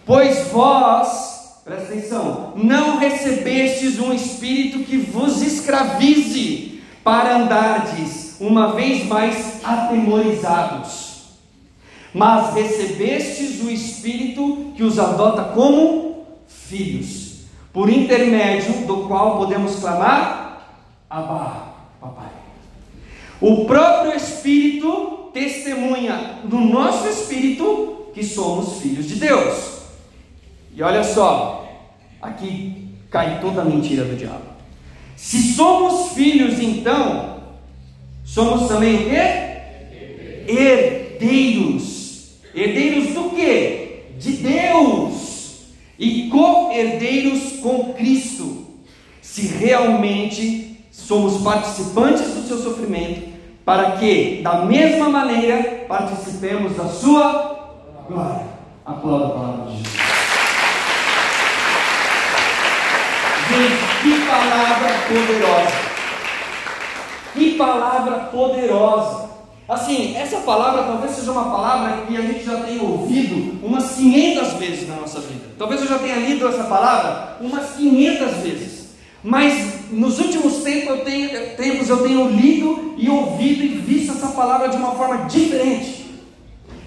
Pois 0.06 0.48
vós, 0.48 1.60
presta 1.64 1.92
atenção, 1.92 2.52
não 2.54 2.98
recebestes 2.98 3.98
um 3.98 4.12
espírito 4.12 4.84
que 4.84 4.96
vos 4.96 5.42
escravize 5.42 6.80
para 7.02 7.36
andardes 7.36 8.36
uma 8.40 8.72
vez 8.74 9.04
mais 9.06 9.64
atemorizados. 9.64 11.08
mas 12.14 12.54
recebestes 12.54 13.62
o 13.62 13.70
Espírito 13.70 14.72
que 14.74 14.82
os 14.82 14.98
adota 14.98 15.52
como 15.52 16.24
filhos, 16.46 17.42
por 17.72 17.90
intermédio 17.90 18.86
do 18.86 19.06
qual 19.06 19.36
podemos 19.36 19.76
clamar: 19.76 20.66
Abba, 21.10 21.74
Papai. 22.00 22.30
O 23.40 23.66
próprio 23.66 24.16
Espírito 24.16 25.17
testemunha 25.38 26.40
no 26.44 26.60
nosso 26.60 27.06
espírito 27.06 28.08
que 28.12 28.24
somos 28.24 28.80
filhos 28.80 29.06
de 29.06 29.14
Deus. 29.16 29.78
E 30.74 30.82
olha 30.82 31.04
só, 31.04 31.68
aqui 32.20 32.88
cai 33.10 33.40
toda 33.40 33.62
a 33.62 33.64
mentira 33.64 34.04
do 34.04 34.16
diabo. 34.16 34.48
Se 35.16 35.54
somos 35.54 36.12
filhos, 36.12 36.60
então, 36.60 37.42
somos 38.24 38.68
também 38.68 38.96
o 38.96 39.10
quê? 39.10 40.52
Herdeiros. 40.52 42.38
Herdeiros 42.54 43.14
do 43.14 43.30
quê? 43.30 44.04
De 44.18 44.32
Deus. 44.32 45.62
E 45.98 46.28
co-herdeiros 46.28 47.60
com 47.60 47.92
Cristo. 47.94 48.66
Se 49.20 49.46
realmente 49.46 50.84
somos 50.90 51.42
participantes 51.42 52.34
do 52.34 52.46
seu 52.46 52.58
sofrimento, 52.62 53.37
para 53.68 53.90
que, 53.98 54.40
da 54.42 54.64
mesma 54.64 55.10
maneira, 55.10 55.84
participemos 55.86 56.74
da 56.74 56.86
sua 56.86 57.74
glória. 58.08 58.46
Aplauda 58.82 59.26
a 59.26 59.28
palavra 59.28 59.64
de 59.66 59.76
Jesus. 59.76 59.98
Gente, 63.50 63.76
que 64.02 64.26
palavra 64.26 64.88
poderosa! 65.06 65.74
Que 67.34 67.50
palavra 67.58 68.12
poderosa! 68.32 69.28
Assim, 69.68 70.16
essa 70.16 70.38
palavra 70.38 70.84
talvez 70.84 71.12
seja 71.12 71.30
uma 71.30 71.54
palavra 71.54 72.06
que 72.06 72.16
a 72.16 72.22
gente 72.22 72.42
já 72.42 72.56
tenha 72.60 72.82
ouvido 72.82 73.62
umas 73.62 73.90
500 73.96 74.52
vezes 74.54 74.88
na 74.88 74.94
nossa 74.94 75.20
vida. 75.20 75.44
Talvez 75.58 75.82
eu 75.82 75.88
já 75.88 75.98
tenha 75.98 76.16
lido 76.16 76.48
essa 76.48 76.64
palavra 76.64 77.36
umas 77.38 77.72
500 77.72 78.36
vezes. 78.38 78.88
Mas 79.22 79.90
nos 79.90 80.18
últimos 80.20 80.62
tempos 80.62 80.88
eu 80.88 81.04
eu 81.90 82.02
tenho 82.02 82.28
lido 82.28 82.94
e 82.96 83.08
ouvido 83.08 83.62
e 83.62 83.68
visto 83.68 84.12
essa 84.12 84.28
palavra 84.28 84.68
de 84.68 84.76
uma 84.76 84.92
forma 84.92 85.26
diferente. 85.26 86.06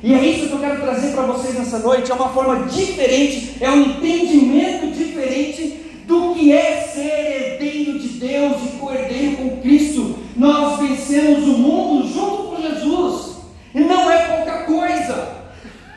E 0.04 0.14
é 0.14 0.26
isso 0.26 0.48
que 0.48 0.54
eu 0.54 0.60
quero 0.60 0.82
trazer 0.82 1.14
para 1.14 1.24
vocês 1.24 1.56
nessa 1.56 1.80
noite, 1.80 2.12
é 2.12 2.16
uma 2.16 2.30
forma 2.30 2.66
diferente, 2.68 3.58
é 3.60 3.70
um 3.70 3.82
entendimento 3.82 4.88
diferente 4.92 5.80
do 6.08 6.34
que 6.34 6.52
é 6.52 6.82
ser 6.82 7.60
herdeiro 7.62 8.00
de 8.00 8.08
Deus 8.08 8.56
e 8.64 8.78
co-herdeiro 8.80 9.38
com 9.38 9.62
Cristo. 9.62 10.16
Nós 10.36 10.80
vencemos 10.80 11.48
o 11.48 11.58
mundo 11.58 12.08
junto 12.08 12.44
com 12.44 12.62
Jesus, 12.62 13.38
e 13.76 13.80
não 13.80 14.10
é 14.10 14.18
pouca 14.36 14.64
coisa. 14.64 15.42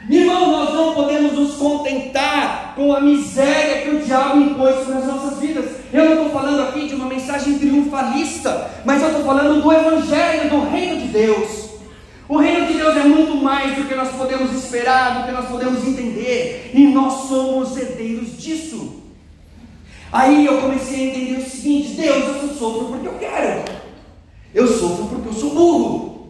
Irmão, 0.09 0.51
nós 0.51 0.75
não 0.75 0.95
podemos 0.95 1.33
nos 1.33 1.55
contentar 1.55 2.75
com 2.77 2.93
a 2.93 3.01
miséria 3.01 3.83
que 3.83 3.97
o 3.97 4.01
diabo 4.01 4.39
impôs 4.39 4.77
sobre 4.85 4.99
as 4.99 5.07
nossas 5.07 5.39
vidas. 5.39 5.84
Eu 5.95 6.07
não 6.07 6.13
estou 6.15 6.31
falando 6.31 6.61
aqui 6.61 6.89
de 6.89 6.95
uma 6.97 7.07
mensagem 7.07 7.57
triunfalista, 7.57 8.69
mas 8.85 9.01
eu 9.01 9.11
estou 9.11 9.25
falando 9.25 9.63
do 9.63 9.73
Evangelho, 9.73 10.51
do 10.51 10.69
Reino 10.69 11.01
de 11.01 11.07
Deus. 11.07 11.69
O 12.29 12.39
reino 12.39 12.67
de 12.67 12.75
Deus 12.75 12.97
é 12.97 13.05
muito 13.05 13.37
mais 13.37 13.77
do 13.77 13.85
que 13.85 13.95
nós 13.95 14.09
podemos 14.09 14.53
esperar, 14.53 15.21
do 15.21 15.27
que 15.27 15.31
nós 15.31 15.47
podemos 15.47 15.87
entender, 15.87 16.73
e 16.75 16.89
nós 16.89 17.29
somos 17.29 17.77
herdeiros 17.77 18.37
disso. 18.37 19.05
Aí 20.11 20.45
eu 20.45 20.61
comecei 20.63 20.97
a 20.97 21.07
entender 21.11 21.41
o 21.41 21.49
seguinte: 21.49 21.91
Deus, 21.91 22.43
eu 22.43 22.49
sofro 22.59 22.87
porque 22.87 23.07
eu 23.07 23.15
quero, 23.15 23.63
eu 24.53 24.67
sofro 24.67 25.05
porque 25.07 25.29
eu 25.29 25.33
sou 25.33 25.51
burro, 25.51 26.29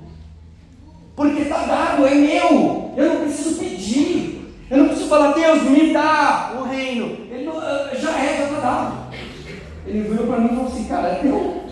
porque 1.16 1.40
está 1.40 1.64
dado, 1.64 2.06
é 2.06 2.14
meu, 2.14 2.92
eu 2.98 3.14
não 3.14 3.20
preciso 3.22 3.58
pedir, 3.58 4.52
eu 4.70 4.76
não 4.76 4.86
preciso 4.88 5.08
falar, 5.08 5.32
Deus, 5.32 5.62
me 5.62 5.90
dá 5.90 6.54
o 6.60 6.64
reino, 6.64 7.16
Ele 7.30 7.46
não, 7.46 7.54
já 7.54 8.18
é, 8.18 8.36
já 8.36 8.44
está 8.44 8.60
dado. 8.60 9.03
Ele 9.94 10.08
virou 10.08 10.26
para 10.26 10.40
mim 10.40 10.46
e 10.46 10.56
falou 10.56 10.66
assim: 10.66 10.84
Cara, 10.86 11.14
teu, 11.16 11.64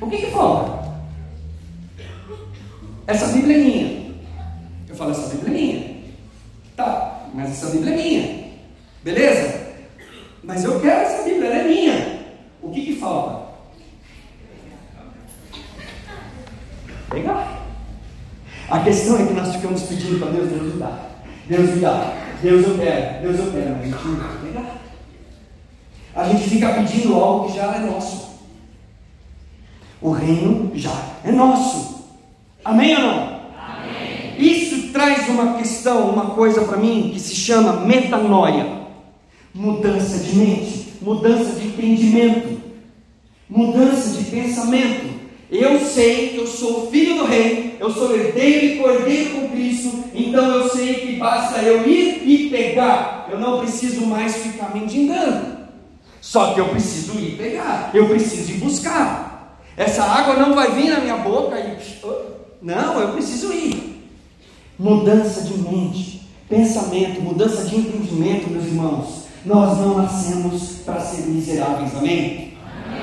o 0.00 0.10
que, 0.10 0.16
que 0.16 0.30
falta? 0.32 0.84
Essa 3.06 3.28
Bíblia 3.28 3.56
é 3.56 3.60
minha. 3.60 4.14
Eu 4.88 4.96
falo, 4.96 5.12
essa 5.12 5.28
Bíblia 5.28 5.48
é 5.48 5.60
minha. 5.60 5.96
Tá, 6.76 7.28
mas 7.32 7.50
essa 7.52 7.70
Bíblia 7.70 7.94
é 7.94 7.96
minha. 7.96 8.44
Beleza? 9.04 9.60
Mas 10.42 10.64
eu 10.64 10.80
quero 10.80 11.02
essa 11.02 11.22
Bíblia, 11.22 11.46
ela 11.50 11.56
é 11.56 11.68
minha. 11.68 12.24
O 12.60 12.70
que 12.72 12.84
que 12.84 12.96
falta? 12.96 13.44
Pegar. 17.10 17.62
A 18.68 18.80
questão 18.80 19.22
é 19.22 19.26
que 19.26 19.34
nós 19.34 19.54
ficamos 19.54 19.82
pedindo 19.84 20.18
para 20.18 20.32
Deus, 20.32 20.48
Deus 20.48 20.74
me 20.74 20.80
dá. 20.80 21.10
Deus 21.46 21.70
me 21.70 21.80
dá. 21.80 22.14
Deus 22.42 22.66
eu 22.66 22.76
quero. 22.76 23.22
Deus 23.22 23.38
eu 23.38 23.52
quero. 23.52 23.70
Mas 23.70 23.80
a 23.82 23.84
gente 23.84 24.08
não 24.08 24.38
pegar. 24.40 24.83
A 26.24 26.28
gente 26.28 26.48
fica 26.48 26.72
pedindo 26.72 27.14
algo 27.16 27.48
que 27.48 27.56
já 27.58 27.74
é 27.74 27.80
nosso. 27.80 28.30
O 30.00 30.10
reino 30.10 30.72
já 30.74 30.90
é 31.22 31.30
nosso. 31.30 32.02
Amém 32.64 32.96
ou 32.96 33.02
não? 33.02 33.40
Amém. 33.58 34.34
Isso 34.38 34.88
traz 34.90 35.28
uma 35.28 35.58
questão, 35.58 36.08
uma 36.08 36.30
coisa 36.30 36.62
para 36.62 36.78
mim 36.78 37.10
que 37.12 37.20
se 37.20 37.34
chama 37.34 37.84
metanoia 37.84 38.84
mudança 39.52 40.18
de 40.18 40.34
mente, 40.34 40.94
mudança 41.02 41.60
de 41.60 41.66
entendimento, 41.66 42.58
mudança 43.46 44.16
de 44.16 44.24
pensamento. 44.30 45.14
Eu 45.50 45.78
sei 45.78 46.30
que 46.30 46.38
eu 46.38 46.46
sou 46.46 46.90
filho 46.90 47.18
do 47.18 47.24
rei, 47.26 47.76
eu 47.78 47.90
sou 47.90 48.16
herdeiro 48.16 48.64
e 48.64 48.78
cordeiro 48.78 49.30
com 49.30 49.48
Cristo, 49.50 50.04
então 50.14 50.42
eu 50.56 50.70
sei 50.70 50.94
que 50.94 51.16
basta 51.16 51.60
eu 51.60 51.86
ir 51.86 52.22
e 52.26 52.48
pegar, 52.48 53.28
eu 53.30 53.38
não 53.38 53.60
preciso 53.60 54.06
mais 54.06 54.36
ficar 54.36 54.74
mendigando. 54.74 55.53
Só 56.24 56.54
que 56.54 56.60
eu 56.60 56.68
preciso 56.68 57.18
ir 57.18 57.36
pegar, 57.36 57.90
eu 57.92 58.08
preciso 58.08 58.50
ir 58.50 58.54
buscar. 58.54 59.60
Essa 59.76 60.04
água 60.04 60.36
não 60.36 60.54
vai 60.54 60.72
vir 60.72 60.88
na 60.88 61.00
minha 61.00 61.18
boca 61.18 61.54
e 61.60 61.76
não, 62.62 62.98
eu 62.98 63.08
preciso 63.08 63.52
ir. 63.52 64.02
Mudança 64.78 65.42
de 65.42 65.58
mente, 65.58 66.22
pensamento, 66.48 67.20
mudança 67.20 67.64
de 67.64 67.76
entendimento, 67.76 68.50
meus 68.50 68.64
irmãos. 68.64 69.24
Nós 69.44 69.76
não 69.76 69.98
nascemos 69.98 70.78
para 70.86 70.98
ser 70.98 71.26
miseráveis, 71.26 71.94
amém? 71.94 72.54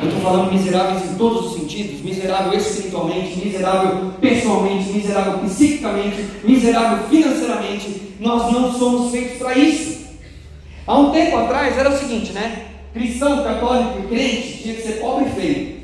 Eu 0.02 0.08
estou 0.08 0.22
falando 0.24 0.52
miseráveis 0.52 1.12
em 1.12 1.14
todos 1.14 1.46
os 1.46 1.62
sentidos: 1.62 2.02
miserável 2.02 2.58
espiritualmente, 2.58 3.38
miserável 3.38 4.14
pessoalmente, 4.20 4.92
miserável 4.92 5.48
psiquicamente, 5.48 6.28
miserável 6.44 7.08
financeiramente. 7.08 8.16
Nós 8.20 8.52
não 8.52 8.74
somos 8.74 9.12
feitos 9.12 9.38
para 9.38 9.56
isso. 9.56 10.08
Há 10.88 10.98
um 10.98 11.12
tempo 11.12 11.38
atrás 11.38 11.78
era 11.78 11.92
o 11.92 11.96
seguinte, 11.96 12.32
né? 12.32 12.71
Cristão, 12.94 13.44
católico 13.44 14.08
crente 14.10 14.64
tinha 14.64 14.76
que 14.76 14.82
ser 14.82 15.00
pobre 15.00 15.26
e 15.26 15.32
feio. 15.32 15.82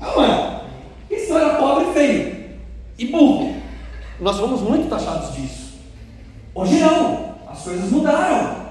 Não 0.00 0.24
é? 0.24 0.60
Cristão 1.08 1.38
era 1.38 1.54
pobre 1.56 1.90
e 1.90 1.92
feio 1.92 2.36
e 2.98 3.06
burro. 3.06 3.56
Nós 4.20 4.38
fomos 4.38 4.60
muito 4.62 4.88
taxados 4.88 5.34
disso. 5.34 5.74
Hoje 6.54 6.78
não, 6.78 7.34
as 7.48 7.62
coisas 7.62 7.90
mudaram. 7.90 8.66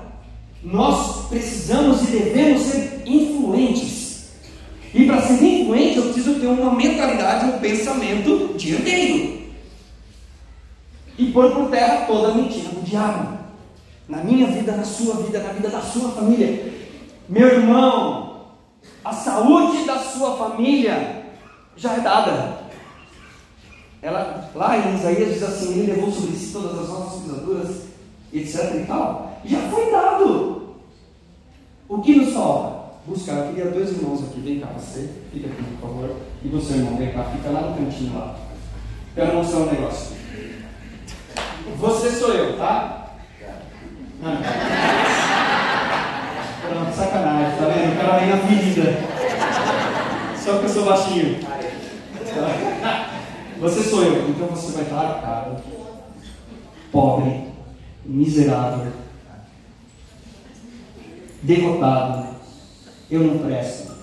Nós 0.64 1.28
precisamos 1.28 2.02
e 2.04 2.08
devemos 2.08 2.62
ser 2.64 3.04
influentes. 3.06 4.30
E 4.94 5.06
para 5.06 5.22
ser 5.22 5.44
influente, 5.44 5.98
eu 5.98 6.04
preciso 6.06 6.40
ter 6.40 6.48
uma 6.48 6.74
mentalidade, 6.74 7.46
um 7.46 7.60
pensamento 7.60 8.56
de 8.58 8.74
herdeiro. 8.74 9.46
E 11.18 11.32
pôr 11.32 11.52
por 11.52 11.70
terra 11.70 12.06
toda 12.08 12.30
a 12.30 12.34
mentira 12.34 12.70
do 12.70 12.82
diabo. 12.82 13.38
Na 14.08 14.24
minha 14.24 14.48
vida, 14.48 14.72
na 14.72 14.84
sua 14.84 15.16
vida, 15.24 15.40
na 15.40 15.54
vida 15.54 15.70
da 15.70 15.82
sua 15.82 16.10
família. 16.12 16.74
Meu 17.28 17.48
irmão, 17.48 18.42
a 19.04 19.12
saúde 19.12 19.86
da 19.86 19.98
sua 20.00 20.38
família 20.38 21.24
já 21.76 21.94
é 21.94 22.00
dada. 22.00 22.66
Ela, 24.02 24.52
lá 24.54 24.78
em 24.78 24.96
Isaías 24.96 25.34
diz 25.34 25.44
assim: 25.44 25.80
Ele 25.80 25.94
levou 25.94 26.12
sobre 26.12 26.36
si 26.36 26.54
todas 26.54 26.80
as 26.80 26.90
nossas 26.90 27.22
pisaduras, 27.24 27.82
etc. 28.32 28.76
e 28.76 28.86
tal. 28.86 29.42
Já 29.44 29.60
foi 29.70 29.90
dado. 29.90 30.76
O 31.90 32.02
que 32.02 32.16
nos 32.16 32.34
falta? 32.34 32.86
Buscar. 33.08 33.38
Eu 33.38 33.54
queria 33.54 33.72
dois 33.72 33.90
irmãos 33.90 34.24
aqui. 34.24 34.40
Vem 34.42 34.60
cá, 34.60 34.68
você. 34.78 35.10
Fica 35.32 35.48
aqui, 35.48 35.64
por 35.64 35.90
favor. 35.90 36.16
E 36.44 36.48
você, 36.48 36.74
irmão, 36.76 36.98
vem 36.98 37.12
cá. 37.12 37.24
Fica 37.24 37.50
lá 37.50 37.62
no 37.62 37.76
cantinho 37.76 38.16
lá. 38.16 38.36
Quero 39.16 39.36
mostrar 39.36 39.60
um 39.60 39.72
negócio. 39.72 40.16
Você 41.78 42.12
sou 42.12 42.34
eu, 42.34 42.58
tá? 42.58 43.16
Ah. 44.24 45.05
Pronto, 46.76 46.94
sacanagem, 46.94 47.58
tá 47.58 47.68
vendo? 47.68 47.94
O 47.94 47.96
cara 47.96 48.20
vem 48.20 48.30
na 48.30 48.36
medida. 48.36 49.00
Só 50.38 50.52
porque 50.52 50.66
eu 50.66 50.70
sou 50.70 50.84
baixinho. 50.84 51.40
Você 53.62 53.84
sou 53.84 54.04
eu, 54.04 54.30
então 54.30 54.48
você 54.48 54.74
vai 54.74 54.84
estar 54.84 55.00
a 55.00 55.22
cara, 55.22 55.64
pobre, 56.92 57.46
miserável, 58.04 58.92
derrotado. 61.42 62.36
Eu 63.10 63.22
não 63.22 63.38
presto, 63.38 63.94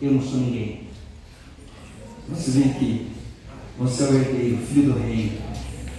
eu 0.00 0.12
não 0.12 0.22
sou 0.22 0.38
ninguém. 0.38 0.88
Você 2.30 2.52
vem 2.52 2.70
aqui, 2.70 3.12
você 3.78 4.04
é 4.04 4.06
o 4.06 4.14
herdeiro, 4.14 4.66
filho 4.66 4.94
do 4.94 4.98
rei. 4.98 5.38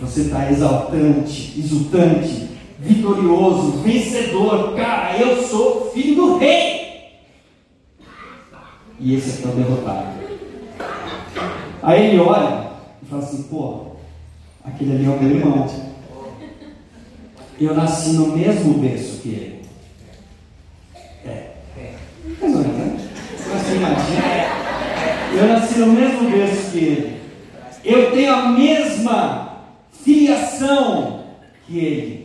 Você 0.02 0.22
está 0.22 0.52
exaltante, 0.52 1.54
exultante, 1.60 2.50
vitorioso, 2.80 3.82
vencedor. 3.84 4.76
Cara, 4.76 5.18
eu 5.18 5.44
sou 5.44 5.92
filho 5.92 6.16
do 6.16 6.38
rei. 6.38 6.84
E 9.00 9.16
esse 9.16 9.44
é 9.44 9.48
o 9.48 9.52
derrotado. 9.52 10.08
Aí 11.82 12.08
ele 12.08 12.20
olha 12.20 12.70
e 13.02 13.06
fala 13.06 13.22
assim: 13.22 13.44
pô, 13.44 13.88
aquele 14.64 14.94
ali 14.94 15.06
é 15.06 15.10
o 15.10 15.22
meu 15.22 15.38
irmão. 15.38 15.94
Eu 17.60 17.76
nasci 17.76 18.14
no 18.14 18.36
mesmo 18.36 18.76
berço 18.76 19.22
que 19.22 19.30
ele. 19.30 19.66
É. 21.26 21.52
Mais 22.42 22.56
ou 22.56 22.62
menos, 22.62 22.78
né? 22.78 23.10
Você 23.38 23.76
imagina? 23.76 24.54
Eu 25.36 25.48
nasci 25.48 25.80
no 25.80 25.88
mesmo 25.88 26.30
berço 26.30 26.72
que 26.72 26.78
ele. 26.78 27.22
Eu 27.84 28.12
tenho 28.12 28.34
a 28.34 28.50
mesma 28.50 29.58
filiação 29.92 31.26
que 31.68 31.78
ele. 31.78 32.23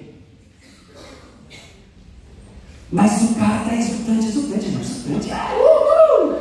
Mas 2.90 3.23
o 3.23 3.35
cara 3.35 3.62
está 3.64 3.76
exultante, 3.76 4.26
exultante, 4.28 4.68
não 4.71 4.80
exultante. 4.80 5.28
Uhul! 5.30 6.40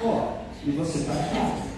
Pô, 0.00 0.22
e 0.66 0.70
você 0.72 0.98
está 0.98 1.12
aqui? 1.12 1.68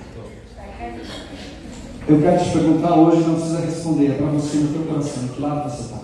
Eu 2.09 2.21
quero 2.23 2.43
te 2.43 2.51
perguntar 2.51 2.95
hoje, 2.95 3.23
não 3.23 3.35
precisa 3.35 3.61
responder, 3.61 4.13
é 4.13 4.15
para 4.15 4.27
você 4.27 4.57
no 4.57 4.73
teu 4.73 4.83
coração. 4.83 5.29
Que 5.29 5.41
lado 5.41 5.71
você 5.71 5.83
está? 5.83 6.01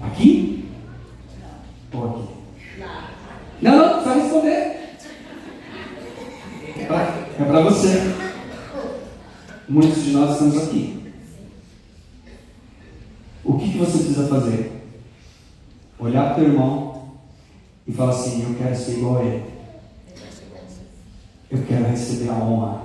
Aqui? 0.00 0.70
Ou 1.92 2.08
aqui? 2.08 2.28
Não, 3.60 3.76
não, 3.76 4.02
precisa 4.02 4.14
responder. 4.14 4.82
É 7.38 7.44
para 7.44 7.60
você. 7.60 8.14
Muitos 9.68 10.02
de 10.02 10.10
nós 10.12 10.32
estamos 10.32 10.62
aqui. 10.64 11.01
O 13.44 13.58
que, 13.58 13.72
que 13.72 13.78
você 13.78 13.98
precisa 13.98 14.28
fazer? 14.28 14.72
Olhar 15.98 16.24
para 16.24 16.32
o 16.32 16.36
teu 16.36 16.52
irmão 16.52 17.12
e 17.86 17.92
falar 17.92 18.10
assim: 18.10 18.42
Eu 18.42 18.54
quero 18.54 18.76
ser 18.76 18.92
igual 18.92 19.18
a 19.18 19.24
ele. 19.24 19.44
Eu 21.50 21.62
quero 21.66 21.84
receber 21.84 22.30
a 22.30 22.34
honra. 22.34 22.82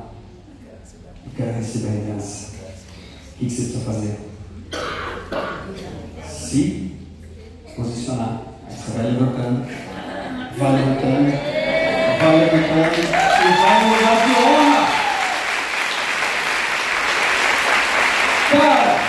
Eu 1.25 1.31
quero 1.35 1.53
receber 1.53 1.87
a 1.87 1.93
herança. 1.93 2.51
O 3.35 3.39
que, 3.39 3.45
que 3.45 3.51
você 3.51 3.61
precisa 3.61 3.85
fazer? 3.85 4.19
Se 6.27 6.91
posicionar. 7.75 8.41
Aí 8.67 8.75
você 8.75 8.91
vai 8.91 9.11
levantando, 9.11 9.67
vai 10.57 10.71
levantando, 10.71 11.31
vai 12.19 12.35
levantando 12.39 12.97
e 12.97 13.51
vai 13.61 13.77
lugar 13.89 14.17
de 14.25 14.31
honra. 14.43 14.87
Cara, 18.51 18.99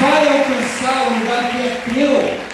vai 0.00 0.22
alcançar 0.28 0.96
o 1.02 1.18
lugar 1.18 1.50
que 1.50 1.56
é 1.58 1.82
teu. 1.92 2.46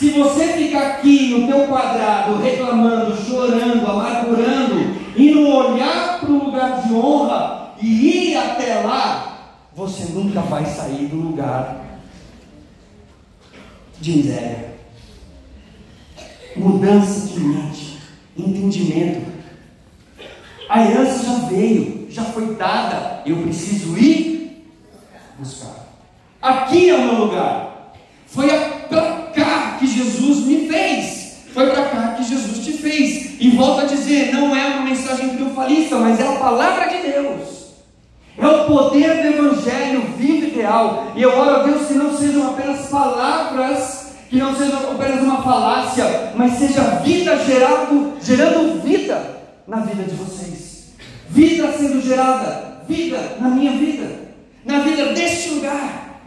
Se 0.00 0.12
você 0.12 0.54
ficar 0.54 0.92
aqui 0.92 1.28
no 1.28 1.46
teu 1.46 1.66
quadrado 1.68 2.38
reclamando, 2.38 3.14
chorando, 3.22 3.86
amargurando 3.86 4.96
e 5.14 5.30
não 5.30 5.54
olhar 5.54 6.20
para 6.20 6.30
o 6.30 6.46
lugar 6.46 6.80
de 6.80 6.94
honra 6.94 7.74
e 7.82 8.30
ir 8.30 8.36
até 8.38 8.80
lá, 8.80 9.58
você 9.76 10.04
nunca 10.04 10.40
vai 10.40 10.64
sair 10.64 11.04
do 11.04 11.16
lugar 11.16 11.84
de 14.00 14.12
miséria. 14.12 14.74
Mudança 16.56 17.28
de 17.34 17.40
mente, 17.40 17.98
entendimento. 18.38 19.30
A 20.70 20.82
herança 20.82 21.26
já 21.26 21.34
veio, 21.46 22.06
já 22.08 22.24
foi 22.24 22.54
dada. 22.54 23.22
Eu 23.26 23.36
preciso 23.42 23.98
ir 23.98 24.64
buscar. 25.38 25.90
Aqui 26.40 26.88
é 26.88 26.94
o 26.94 27.04
meu 27.04 27.26
lugar. 27.26 27.92
Foi 28.26 28.48
cá 28.48 29.19
que 29.80 29.86
Jesus 29.86 30.46
me 30.46 30.68
fez. 30.68 31.30
Foi 31.52 31.66
para 31.68 31.84
cá 31.86 32.14
que 32.16 32.22
Jesus 32.22 32.64
te 32.64 32.74
fez. 32.74 33.40
E 33.40 33.50
volto 33.50 33.80
a 33.80 33.84
dizer, 33.84 34.32
não 34.32 34.54
é 34.54 34.66
uma 34.66 34.82
mensagem 34.82 35.30
triunfalista, 35.30 35.96
mas 35.96 36.20
é 36.20 36.28
a 36.28 36.36
palavra 36.36 36.86
de 36.88 37.10
Deus. 37.10 37.60
É 38.38 38.46
o 38.46 38.66
poder 38.66 39.22
do 39.22 39.28
Evangelho 39.28 40.02
vivo 40.16 40.46
e 40.46 40.50
real. 40.50 41.12
E 41.16 41.22
eu 41.22 41.36
oro 41.36 41.56
a 41.56 41.62
Deus 41.64 41.88
que 41.88 41.94
não 41.94 42.16
sejam 42.16 42.50
apenas 42.50 42.86
palavras, 42.86 44.14
que 44.28 44.36
não 44.36 44.54
sejam 44.54 44.92
apenas 44.92 45.22
uma 45.22 45.42
falácia, 45.42 46.32
mas 46.36 46.52
seja 46.52 46.82
vida 47.02 47.36
gerado, 47.44 48.12
gerando 48.22 48.80
vida 48.82 49.40
na 49.66 49.78
vida 49.78 50.04
de 50.04 50.14
vocês. 50.14 50.94
Vida 51.28 51.72
sendo 51.72 52.00
gerada, 52.00 52.84
vida 52.88 53.36
na 53.40 53.48
minha 53.48 53.72
vida, 53.72 54.20
na 54.64 54.80
vida 54.80 55.06
deste 55.06 55.50
lugar. 55.50 56.20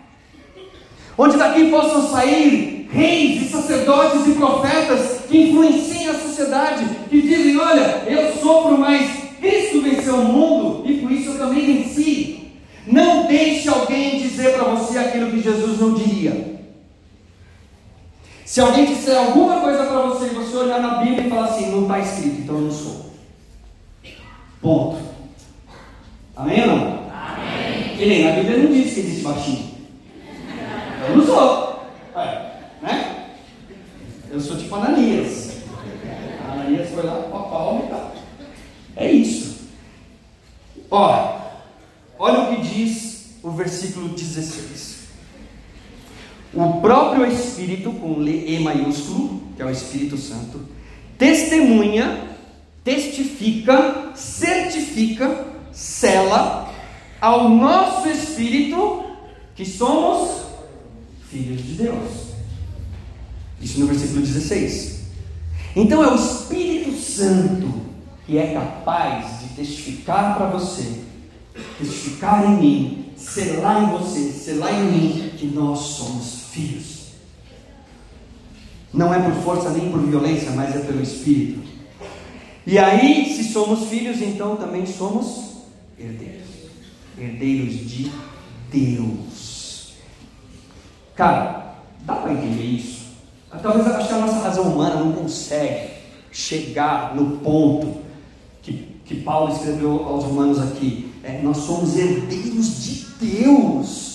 Onde 1.18 1.38
daqui 1.38 1.70
possam 1.70 2.10
sair 2.10 2.72
reis 2.93 3.41
e 3.41 3.49
sacerdotes 3.49 4.27
e 4.27 4.34
profetas 4.34 5.21
que 5.27 5.49
influenciem 5.49 6.10
a 6.10 6.19
sociedade, 6.19 6.86
que 7.10 7.21
dizem: 7.21 7.60
Olha, 7.60 8.03
eu 8.08 8.34
sofro, 8.36 8.77
mas 8.77 9.10
Cristo 9.41 9.82
venceu 9.82 10.15
o 10.15 10.25
mundo 10.25 10.89
e 10.89 10.99
por 10.99 11.12
isso 11.12 11.32
eu 11.32 11.38
também 11.38 11.65
venci. 11.65 12.51
Não 12.86 13.25
deixe 13.27 13.67
alguém 13.69 14.21
dizer 14.21 14.53
para 14.53 14.65
você 14.65 14.97
aquilo 14.97 15.32
que 15.32 15.41
Jesus 15.41 15.79
não 15.79 15.93
diria. 15.93 16.53
Se 18.45 18.60
alguém 18.62 18.86
disser 18.86 19.17
alguma 19.17 19.62
coisa 19.62 19.86
para 19.86 20.01
você 20.01 20.25
e 20.25 20.36
você 20.36 20.56
olhar 20.56 20.79
na 20.82 20.95
Bíblia 20.95 21.25
e 21.25 21.29
falar 21.29 21.45
assim, 21.45 21.71
não 21.71 21.84
está 21.84 21.99
escrito, 21.99 22.41
então 22.41 22.56
eu 22.56 22.62
não 22.62 22.71
sou. 22.71 23.13
Ponto. 24.62 24.97
Amém 26.36 26.62
ou 26.62 26.67
não? 26.67 27.10
Amém. 27.10 27.97
Que 27.97 28.06
nem 28.06 28.25
na 28.25 28.32
Bíblia 28.34 28.58
não 28.58 28.71
diz 28.71 28.93
que 28.93 28.99
existe 28.99 29.23
baixinho. 29.23 29.73
Eu 31.10 31.17
não 31.17 31.25
sou. 31.25 31.86
É? 32.17 32.53
Eu 34.34 34.41
sou 34.41 34.58
tipo 34.58 34.74
Ananias. 34.74 35.58
Ananias 36.52 36.89
foi 36.89 37.04
lá 37.04 37.17
com 37.30 37.38
a 37.38 37.43
palma 37.43 37.86
e 37.86 37.88
tal. 37.88 38.15
É 38.96 39.12
isso. 39.12 39.67
Ó, 40.89 41.39
olha 42.17 42.39
o 42.39 42.56
que 42.56 42.62
diz 42.63 43.38
o 43.43 43.52
versículo 43.52 44.10
16. 44.10 45.04
O 46.52 46.82
próprio 46.82 47.28
Espírito, 47.28 47.91
com 47.91 48.24
E 48.24 48.60
maiúsculo, 48.60 49.39
que 49.56 49.62
é 49.62 49.65
o 49.65 49.69
Espírito 49.69 50.17
Santo, 50.17 50.62
testemunha, 51.15 52.36
testifica, 52.84 54.13
certifica, 54.15 55.46
cela 55.72 56.74
ao 57.22 57.50
nosso 57.50 58.10
espírito 58.10 59.06
que 59.56 59.63
somos 59.63 60.41
filhos 61.30 61.63
de 61.63 61.74
Deus. 61.74 62.34
Isso 63.63 63.80
no 63.80 63.88
versículo 63.88 64.21
16. 64.21 65.04
Então 65.76 66.04
é 66.04 66.12
o 66.12 66.15
Espírito 66.15 66.99
Santo 66.99 67.82
que 68.26 68.38
é 68.38 68.54
capaz 68.54 69.41
de 69.41 69.47
testificar 69.56 70.38
para 70.38 70.47
você, 70.47 71.02
testificar 71.78 72.45
em 72.45 72.58
mim, 72.58 73.06
selar 73.17 73.84
em 73.84 73.97
você, 73.97 74.32
selar 74.32 74.73
em 74.73 74.91
mim, 74.91 75.32
que 75.38 75.47
nós 75.47 75.80
somos 75.80 76.43
filhos. 76.52 77.04
Não 78.93 79.13
é 79.13 79.19
por 79.19 79.34
força 79.43 79.71
nem 79.71 79.91
por 79.91 79.99
violência, 80.02 80.52
mas 80.52 80.76
é 80.76 80.80
pelo 80.80 81.02
Espírito. 81.02 81.62
E 82.65 82.78
aí, 82.78 83.34
se 83.36 83.52
somos 83.52 83.89
filhos, 83.89 84.21
então 84.21 84.56
também 84.56 84.86
somos 84.86 85.58
herdeiros 85.99 86.43
herdeiros 87.17 87.89
de 87.89 88.12
Deus. 88.71 89.93
Cara, 91.15 91.76
dá 92.02 92.15
para 92.15 92.34
entender 92.34 92.63
isso? 92.63 93.03
Talvez 93.62 93.88
acho 93.88 94.08
que 94.08 94.13
a 94.13 94.18
nossa 94.18 94.39
razão 94.39 94.63
humana 94.63 94.96
não 94.96 95.12
consegue 95.12 95.92
chegar 96.32 97.16
no 97.16 97.38
ponto 97.38 98.02
que, 98.62 98.74
que 99.06 99.22
Paulo 99.22 99.54
escreveu 99.54 100.06
aos 100.06 100.24
Romanos 100.24 100.60
aqui. 100.60 101.13
É, 101.24 101.42
nós 101.42 101.58
somos 101.58 101.98
herdeiros 101.98 102.84
de 102.84 103.06
Deus. 103.20 104.13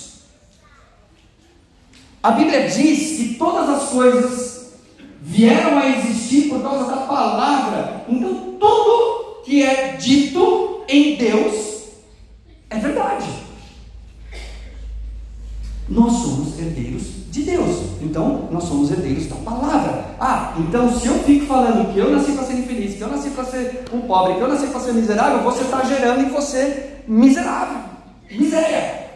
A 2.22 2.33
Bíblia 2.33 2.68
diz 2.68 3.16
que 3.16 3.35
todas 3.38 3.68
as 3.68 3.88
coisas 3.90 4.72
vieram 5.20 5.79
a 5.79 5.88
existir 5.88 6.48
por 6.48 6.61
causa 6.62 6.90
da 6.90 7.03
palavra. 7.03 8.05
Então, 8.09 8.57
tudo 8.59 9.42
que 9.44 9.62
é 9.62 9.96
dito 9.96 10.83
em 10.88 11.16
Deus 11.16 11.85
é 12.68 12.79
verdade. 12.79 13.47
Nós 15.90 16.12
somos 16.12 16.59
herdeiros 16.59 17.03
de 17.31 17.42
Deus. 17.42 17.77
Então, 18.03 18.48
nós 18.51 18.64
somos 18.64 18.90
herdeiros 18.90 19.27
da 19.27 19.37
palavra. 19.37 20.05
Ah, 20.20 20.55
então 20.59 20.92
se 20.98 21.07
eu 21.07 21.14
fico 21.20 21.46
falando 21.46 21.92
que 21.92 21.98
eu 21.98 22.11
nasci 22.11 22.33
para 22.33 22.44
ser 22.44 22.55
infeliz, 22.55 22.96
que 22.96 23.01
eu 23.01 23.09
nasci 23.09 23.31
para 23.31 23.44
ser 23.44 23.85
um 23.92 24.01
pobre, 24.01 24.35
que 24.35 24.40
eu 24.40 24.48
nasci 24.48 24.66
para 24.66 24.81
ser 24.81 24.92
miserável, 24.92 25.42
você 25.42 25.62
está 25.62 25.83
gerando 25.85 26.22
em 26.22 26.29
você 26.29 26.96
miserável. 27.07 27.79
Miséria. 28.31 29.09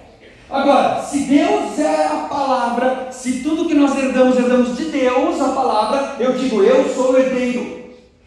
Agora, 0.48 1.02
se 1.02 1.20
Deus 1.20 1.78
é 1.78 2.06
a 2.06 2.26
palavra, 2.28 3.08
se 3.10 3.40
tudo 3.40 3.66
que 3.66 3.74
nós 3.74 3.96
herdamos, 3.96 4.36
herdamos 4.36 4.76
de 4.76 4.84
Deus, 4.86 5.40
a 5.40 5.48
palavra, 5.48 6.16
eu 6.18 6.34
digo, 6.34 6.62
eu 6.62 6.94
sou 6.94 7.18
herdeiro. 7.18 7.82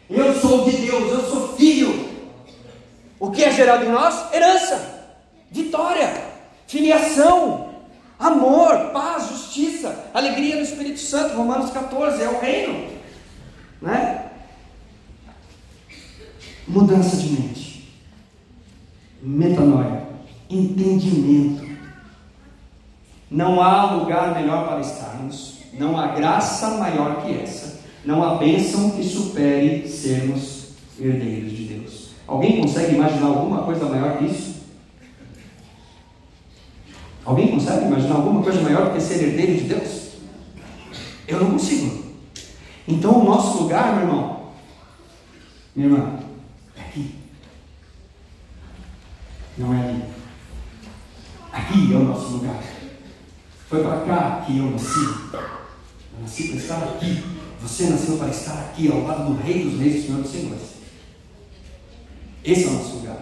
Eu 0.10 0.34
sou 0.36 0.66
de 0.66 0.72
Deus, 0.72 1.12
eu 1.12 1.22
sou 1.24 1.50
filho. 1.50 2.10
O 3.20 3.32
que 3.32 3.44
é 3.44 3.52
gerado 3.52 3.86
em 3.86 3.90
nós? 3.90 4.34
Herança, 4.34 4.80
vitória, 5.52 6.14
filiação, 6.68 7.65
amor, 8.20 8.92
paz, 8.92 9.30
justiça, 9.30 10.10
alegria 10.14 10.56
no 10.56 10.62
Espírito 10.62 11.00
Santo. 11.00 11.36
Romanos 11.36 11.72
14 11.72 12.22
é 12.22 12.30
o 12.30 12.40
reino, 12.40 12.88
né? 13.82 14.32
Mudança 16.68 17.18
de 17.18 17.30
mente, 17.30 17.94
metanoia, 19.22 20.04
entendimento. 20.50 21.66
Não 23.30 23.62
há 23.62 23.92
lugar 23.94 24.34
melhor 24.34 24.68
para 24.68 24.82
estarmos, 24.82 25.60
não 25.74 25.98
há 25.98 26.08
graça 26.08 26.70
maior 26.72 27.24
que 27.24 27.34
essa, 27.34 27.82
não 28.04 28.24
há 28.24 28.36
bênção 28.36 28.92
que 28.92 29.04
supere 29.04 29.88
sermos 29.88 30.70
herdeiros 31.00 31.52
de 31.52 31.64
Deus. 31.66 32.10
Alguém 32.28 32.62
consegue 32.62 32.96
imaginar 32.96 33.28
alguma 33.28 33.64
coisa 33.64 33.86
maior 33.86 34.18
que 34.18 34.26
isso? 34.26 34.55
Alguém 37.26 37.52
consegue 37.52 37.86
imaginar 37.86 38.16
alguma 38.16 38.44
coisa 38.44 38.62
maior 38.62 38.86
do 38.86 38.94
que 38.94 39.02
ser 39.02 39.24
herdeiro 39.24 39.56
de 39.56 39.64
Deus? 39.64 40.10
Eu 41.28 41.40
não 41.40 41.52
consigo. 41.52 42.06
Então, 42.88 43.20
o 43.20 43.26
nosso 43.26 43.64
lugar, 43.64 43.96
meu 43.96 44.04
irmão, 44.04 44.52
minha 45.76 45.88
irmã, 45.90 46.20
é 46.78 46.82
aqui. 46.82 47.16
Não 49.58 49.74
é 49.74 49.90
ali. 49.90 50.04
Aqui 51.52 51.94
é 51.94 51.98
o 51.98 52.04
nosso 52.04 52.28
lugar. 52.34 52.62
Foi 53.68 53.82
para 53.82 54.02
cá 54.02 54.44
que 54.46 54.58
eu 54.58 54.70
nasci. 54.70 55.00
Eu 55.34 56.22
nasci 56.22 56.50
para 56.50 56.58
estar 56.58 56.78
aqui. 56.84 57.24
Você 57.60 57.90
nasceu 57.90 58.18
para 58.18 58.30
estar 58.30 58.54
aqui, 58.54 58.92
ao 58.92 59.02
lado 59.02 59.34
do 59.34 59.42
Rei 59.42 59.64
dos 59.64 59.80
Reis, 59.80 60.06
Senhor 60.06 60.22
dos 60.22 60.32
Senhores. 60.32 60.76
Esse 62.44 62.66
é 62.66 62.68
o 62.68 62.74
nosso 62.74 62.98
lugar. 62.98 63.18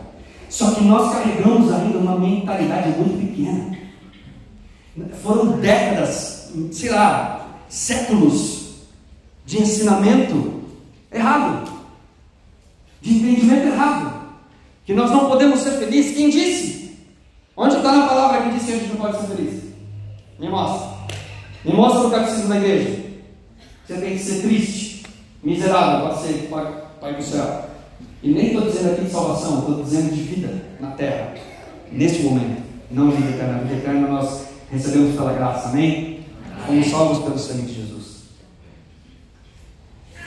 Só 0.50 0.72
que 0.72 0.84
nós 0.84 1.13
carregamos 1.13 1.72
ainda 1.72 1.98
uma 1.98 2.20
mentalidade 2.20 2.89
muito 2.89 3.26
pequena. 3.26 3.78
Foram 5.23 5.60
décadas, 5.60 6.51
sei 6.71 6.89
lá, 6.89 7.47
séculos 7.67 8.75
de 9.45 9.62
ensinamento 9.62 10.62
errado, 11.12 11.71
de 13.01 13.13
entendimento 13.13 13.67
errado, 13.67 14.13
que 14.86 14.93
nós 14.93 15.10
não 15.10 15.29
podemos 15.29 15.62
ser 15.62 15.79
felizes. 15.79 16.15
Quem 16.15 16.29
disse? 16.29 16.97
Onde 17.56 17.75
está 17.77 17.91
na 17.91 18.08
palavra 18.08 18.41
que 18.41 18.53
disse 18.53 18.65
que 18.65 18.71
a 18.73 18.75
gente 18.77 18.89
não 18.89 18.97
pode 18.97 19.17
ser 19.17 19.36
feliz? 19.36 19.63
Me 20.39 20.49
mostra. 20.49 20.89
Me 21.65 21.73
mostra 21.73 22.08
o 22.08 22.12
catecismo 22.12 22.49
da 22.49 22.58
igreja. 22.58 23.03
Você 23.86 23.93
tem 23.95 24.17
que 24.17 24.23
ser 24.23 24.41
triste, 24.41 25.03
miserável 25.43 26.08
para 26.08 26.17
ser 26.17 26.49
Pai 27.01 27.15
do 27.15 27.23
céu. 27.23 27.65
E 28.21 28.29
nem 28.29 28.47
estou 28.47 28.62
dizendo 28.62 28.93
aqui 28.93 29.01
de 29.03 29.12
salvação, 29.12 29.60
estou 29.60 29.84
dizendo 29.84 30.13
de 30.13 30.21
vida 30.21 30.65
na 30.79 30.91
terra, 30.91 31.34
neste 31.91 32.23
momento. 32.23 32.62
Não 32.89 33.12
vida 33.12 33.32
eterna. 33.32 33.60
Vida 33.63 33.75
eterna 33.75 34.08
nós 34.08 34.53
recebemos 34.71 35.15
pela 35.15 35.34
graça, 35.34 35.69
amém? 35.69 36.26
Fomos 36.65 36.88
salvos 36.88 37.19
pelo 37.19 37.38
sangue 37.38 37.63
de 37.63 37.73
Jesus. 37.73 38.23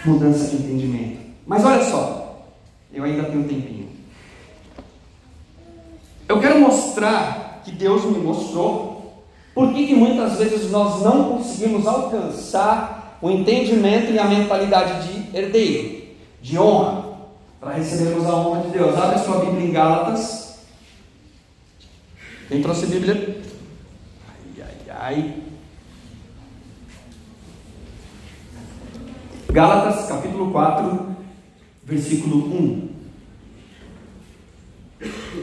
Mudança 0.04 0.48
de 0.48 0.56
entendimento. 0.56 1.18
Mas 1.46 1.64
olha 1.64 1.84
só, 1.84 2.46
eu 2.92 3.04
ainda 3.04 3.24
tenho 3.24 3.40
um 3.40 3.48
tempinho. 3.48 3.88
Eu 6.28 6.40
quero 6.40 6.60
mostrar 6.60 7.62
que 7.64 7.72
Deus 7.72 8.04
me 8.04 8.18
mostrou 8.18 8.96
por 9.54 9.72
que, 9.72 9.94
muitas 9.94 10.38
vezes 10.38 10.70
nós 10.70 11.02
não 11.02 11.36
conseguimos 11.36 11.86
alcançar 11.86 13.18
o 13.22 13.30
entendimento 13.30 14.12
e 14.12 14.18
a 14.18 14.26
mentalidade 14.26 15.08
de 15.08 15.36
herdeiro, 15.36 16.08
de 16.42 16.58
honra, 16.58 17.06
para 17.58 17.72
recebermos 17.72 18.26
a 18.26 18.36
honra 18.36 18.62
de 18.62 18.68
Deus. 18.68 18.94
Abre 18.96 19.18
sua 19.20 19.38
Bíblia 19.38 19.66
em 19.66 19.72
Gálatas. 19.72 20.58
Quem 22.48 22.60
trouxe 22.60 22.86
Bíblia? 22.86 23.40
Ai. 24.98 25.42
Gálatas 29.52 30.06
capítulo 30.08 30.50
4, 30.52 31.16
versículo 31.84 32.36
1. 32.46 32.88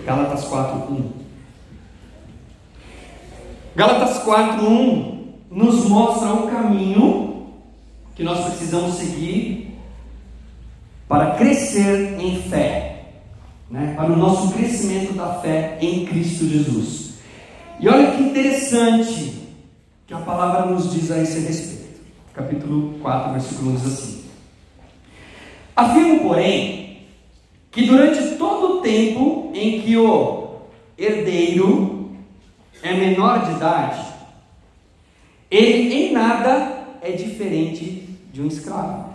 Gálatas 0.05 0.45
4, 0.45 0.93
1. 0.93 1.11
Gálatas 3.75 4.23
4, 4.23 4.67
1 4.67 5.33
nos 5.51 5.85
mostra 5.85 6.33
o 6.33 6.49
caminho 6.49 7.47
que 8.15 8.23
nós 8.23 8.43
precisamos 8.45 8.95
seguir 8.95 9.77
para 11.07 11.35
crescer 11.35 12.19
em 12.19 12.41
fé, 12.41 13.05
né? 13.69 13.93
para 13.95 14.11
o 14.11 14.17
nosso 14.17 14.51
crescimento 14.53 15.13
da 15.13 15.35
fé 15.41 15.77
em 15.79 16.05
Cristo 16.05 16.47
Jesus. 16.47 17.13
E 17.79 17.87
olha 17.87 18.11
que 18.11 18.23
interessante 18.23 19.42
que 20.05 20.13
a 20.13 20.19
palavra 20.19 20.65
nos 20.65 20.91
diz 20.91 21.11
a 21.11 21.21
esse 21.21 21.39
respeito. 21.39 22.01
Capítulo 22.33 22.99
4, 22.99 23.31
versículo 23.33 23.71
1 23.71 23.75
diz 23.75 23.85
assim: 23.85 24.23
Afirmo, 25.75 26.21
porém, 26.21 27.07
que 27.71 27.85
durante 27.85 28.37
todo 28.37 28.77
o 28.77 28.81
tempo 28.81 29.51
em 29.53 29.81
que 29.81 29.97
o 29.97 30.61
herdeiro 30.97 32.11
é 32.81 32.93
menor 32.93 33.45
de 33.45 33.51
idade, 33.55 34.13
ele 35.49 35.93
em 35.93 36.11
nada 36.11 36.85
é 37.01 37.11
diferente 37.11 38.09
de 38.31 38.41
um 38.41 38.47
escravo, 38.47 39.13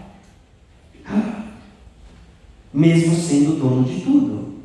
mesmo 2.72 3.14
sendo 3.14 3.58
dono 3.58 3.84
de 3.84 4.00
tudo. 4.00 4.58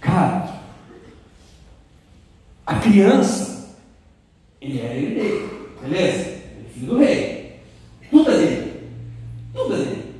Cara, 0.00 0.60
a 2.66 2.74
criança, 2.74 3.76
ele 4.60 4.80
é 4.80 4.96
herdeiro, 4.96 5.70
beleza? 5.80 6.28
Ele 6.28 6.66
é 6.66 6.72
filho 6.74 6.86
do 6.86 6.98
rei. 6.98 7.60
Tudo 8.10 8.30
é 8.30 8.36
dele. 8.36 8.72
Tudo 9.54 9.74
é 9.74 9.76
dele. 9.78 10.14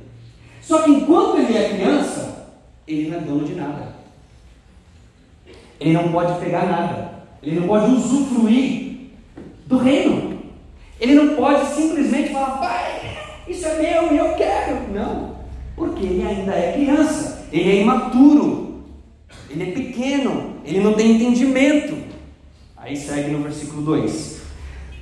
Só 0.61 0.81
que 0.81 0.91
enquanto 0.91 1.39
ele 1.39 1.57
é 1.57 1.69
criança, 1.69 2.47
ele 2.87 3.09
não 3.09 3.17
é 3.17 3.21
dono 3.21 3.45
de 3.45 3.53
nada. 3.53 3.97
Ele 5.79 5.91
não 5.91 6.11
pode 6.11 6.39
pegar 6.39 6.65
nada. 6.65 7.11
Ele 7.43 7.59
não 7.59 7.67
pode 7.67 7.91
usufruir 7.91 9.11
do 9.65 9.77
reino. 9.77 10.39
Ele 10.99 11.15
não 11.15 11.35
pode 11.35 11.65
simplesmente 11.75 12.31
falar, 12.31 12.57
pai, 12.57 13.17
isso 13.47 13.65
é 13.67 13.81
meu 13.81 14.13
e 14.13 14.17
eu 14.17 14.33
quero. 14.35 14.93
Não. 14.93 15.35
Porque 15.75 16.05
ele 16.05 16.25
ainda 16.25 16.53
é 16.53 16.73
criança. 16.73 17.45
Ele 17.51 17.69
é 17.69 17.81
imaturo. 17.81 18.83
Ele 19.49 19.63
é 19.63 19.71
pequeno. 19.71 20.55
Ele 20.65 20.79
não 20.79 20.93
tem 20.93 21.11
entendimento. 21.11 22.06
Aí 22.87 22.95
segue 22.95 23.31
no 23.31 23.43
versículo 23.43 23.81
2. 23.81 24.37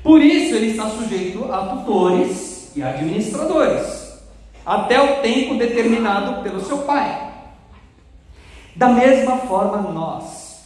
Por 0.02 0.20
isso 0.20 0.56
ele 0.56 0.72
está 0.72 0.90
sujeito 0.90 1.52
a 1.52 1.68
tutores 1.68 2.72
e 2.76 2.82
administradores, 2.82 4.12
até 4.66 5.00
o 5.00 5.22
tempo 5.22 5.54
determinado 5.56 6.42
pelo 6.42 6.66
seu 6.66 6.80
pai. 6.80 7.32
Da 8.76 8.90
mesma 8.90 9.38
forma, 9.38 9.84
nós, 9.92 10.62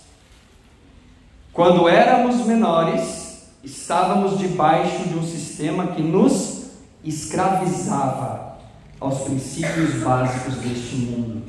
quando 1.51 1.89
éramos 1.89 2.45
menores, 2.45 3.49
estávamos 3.65 4.39
debaixo 4.39 5.09
de 5.09 5.15
um 5.15 5.23
sistema 5.23 5.87
que 5.87 6.01
nos 6.01 6.69
escravizava 7.03 8.59
aos 8.97 9.19
princípios 9.23 9.95
básicos 9.95 10.55
deste 10.55 10.95
mundo. 10.95 11.43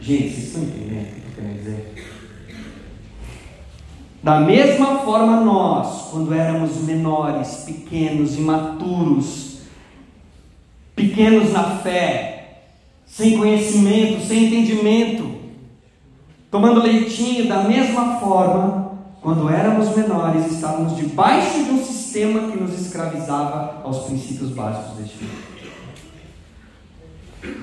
Gente, 0.00 0.30
vocês 0.30 0.46
estão 0.46 0.62
entendendo 0.62 1.08
o 1.08 1.20
que 1.20 1.26
eu 1.26 1.44
quero 1.44 1.54
dizer? 1.54 2.15
Da 4.26 4.40
mesma 4.40 4.98
forma, 4.98 5.40
nós, 5.40 6.08
quando 6.10 6.34
éramos 6.34 6.78
menores, 6.78 7.62
pequenos, 7.64 8.36
imaturos, 8.36 9.58
pequenos 10.96 11.52
na 11.52 11.76
fé, 11.76 12.64
sem 13.06 13.38
conhecimento, 13.38 14.26
sem 14.26 14.46
entendimento, 14.46 15.30
tomando 16.50 16.82
leitinho, 16.82 17.46
da 17.46 17.62
mesma 17.62 18.18
forma, 18.18 18.98
quando 19.22 19.48
éramos 19.48 19.96
menores, 19.96 20.50
estávamos 20.50 20.96
debaixo 20.96 21.62
de 21.62 21.70
um 21.70 21.84
sistema 21.84 22.50
que 22.50 22.58
nos 22.58 22.72
escravizava 22.80 23.80
aos 23.84 24.06
princípios 24.06 24.50
básicos 24.50 24.96
deste 24.96 25.22
mundo. 25.22 25.46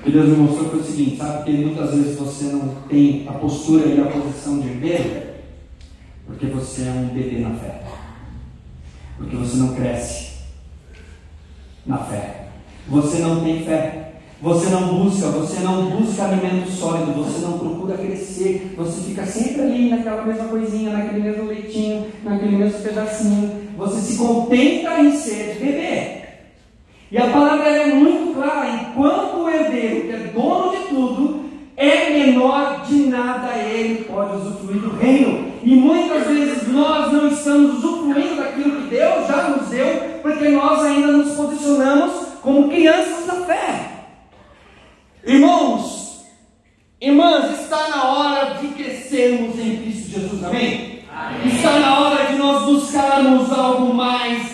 Que 0.02 0.10
Deus 0.10 0.30
me 0.30 0.36
mostrou 0.36 0.70
foi 0.70 0.80
o 0.80 0.82
seguinte: 0.82 1.18
sabe 1.18 1.44
que 1.44 1.58
muitas 1.58 1.90
vezes 1.90 2.18
você 2.18 2.44
não 2.44 2.74
tem 2.88 3.28
a 3.28 3.32
postura 3.34 3.84
e 3.84 4.00
a 4.00 4.06
posição 4.06 4.60
de 4.60 4.68
herdeiro? 4.68 5.33
Porque 6.26 6.46
você 6.46 6.82
é 6.82 6.90
um 6.90 7.08
bebê 7.08 7.40
na 7.40 7.54
fé. 7.56 7.82
Porque 9.16 9.36
você 9.36 9.56
não 9.56 9.74
cresce 9.74 10.34
na 11.86 11.98
fé. 11.98 12.48
Você 12.88 13.18
não 13.18 13.42
tem 13.42 13.64
fé. 13.64 14.04
Você 14.42 14.68
não 14.68 14.88
busca, 14.88 15.28
você 15.28 15.60
não 15.60 15.86
busca 15.86 16.24
alimento 16.24 16.70
sólido, 16.70 17.14
você 17.14 17.46
não 17.46 17.58
procura 17.58 17.96
crescer, 17.96 18.74
você 18.76 19.00
fica 19.00 19.24
sempre 19.24 19.62
ali 19.62 19.88
naquela 19.88 20.22
mesma 20.22 20.48
coisinha, 20.48 20.92
naquele 20.92 21.22
mesmo 21.22 21.44
leitinho, 21.44 22.08
naquele 22.22 22.56
mesmo 22.56 22.82
pedacinho. 22.82 23.62
Você 23.78 24.00
se 24.02 24.18
contenta 24.18 25.00
em 25.00 25.16
ser 25.16 25.56
bebê. 25.58 26.24
E 27.10 27.16
a 27.16 27.30
palavra 27.30 27.68
é 27.68 27.94
muito 27.94 28.34
clara: 28.34 28.68
enquanto 28.68 29.44
o 29.44 29.48
herdeiro, 29.48 30.08
que 30.08 30.12
é 30.12 30.30
dono 30.34 30.76
de 30.76 30.88
tudo, 30.88 31.44
é 31.76 32.10
menor, 32.10 32.84
de 32.86 32.96
nada 33.06 33.56
ele 33.56 34.04
pode 34.04 34.36
usufruir 34.36 34.80
do 34.80 34.96
reino. 34.96 35.43
E 35.64 35.74
muitas 35.76 36.26
vezes 36.26 36.68
nós 36.68 37.10
não 37.10 37.28
estamos 37.28 37.82
usufruindo 37.82 38.36
daquilo 38.36 38.82
que 38.82 38.88
Deus 38.88 39.26
já 39.26 39.48
nos 39.48 39.68
deu, 39.70 40.20
porque 40.20 40.48
nós 40.50 40.84
ainda 40.84 41.12
nos 41.12 41.34
posicionamos 41.34 42.12
como 42.42 42.68
crianças 42.68 43.26
da 43.26 43.46
fé. 43.46 43.90
Irmãos, 45.26 46.26
irmãs, 47.00 47.60
está 47.62 47.88
na 47.88 48.04
hora 48.04 48.54
de 48.60 48.68
crescermos 48.68 49.58
em 49.58 49.76
Cristo 49.78 50.20
Jesus, 50.20 50.44
amém? 50.44 51.02
amém. 51.10 51.46
Está 51.46 51.78
na 51.78 51.98
hora 51.98 52.26
de 52.26 52.36
nós 52.36 52.64
buscarmos 52.64 53.50
algo 53.50 53.94
mais, 53.94 54.46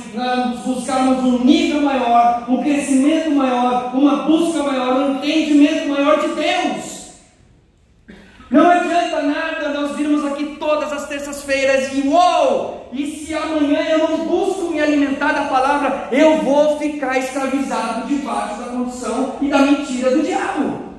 buscarmos 0.64 1.24
um 1.24 1.44
nível 1.44 1.82
maior, 1.82 2.44
um 2.48 2.62
crescimento 2.62 3.32
maior, 3.32 3.90
uma 3.94 4.22
busca 4.22 4.62
maior, 4.62 4.94
um 4.94 5.16
entendimento 5.16 5.88
maior 5.88 6.20
de 6.20 6.28
Deus. 6.28 6.89
Não 8.50 8.68
adianta 8.68 9.22
nada 9.22 9.68
nós 9.68 9.96
virmos 9.96 10.24
aqui 10.24 10.56
todas 10.58 10.92
as 10.92 11.06
terças-feiras 11.06 11.92
e 11.94 12.08
uou! 12.08 12.88
E 12.92 13.06
se 13.06 13.32
amanhã 13.32 13.80
eu 13.82 14.08
não 14.08 14.26
busco 14.26 14.72
me 14.72 14.80
alimentar 14.80 15.32
da 15.32 15.44
palavra, 15.44 16.08
eu 16.10 16.38
vou 16.38 16.76
ficar 16.78 17.16
escravizado 17.18 18.08
debaixo 18.08 18.58
da 18.58 18.66
condição 18.66 19.36
e 19.40 19.48
da 19.48 19.58
mentira 19.58 20.10
do 20.10 20.22
diabo. 20.24 20.90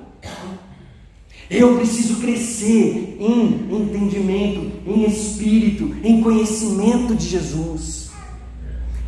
Eu 1.50 1.76
preciso 1.76 2.22
crescer 2.22 3.18
em 3.20 3.68
entendimento, 3.70 4.72
em 4.88 5.04
espírito, 5.04 5.94
em 6.02 6.22
conhecimento 6.22 7.14
de 7.14 7.28
Jesus. 7.28 8.10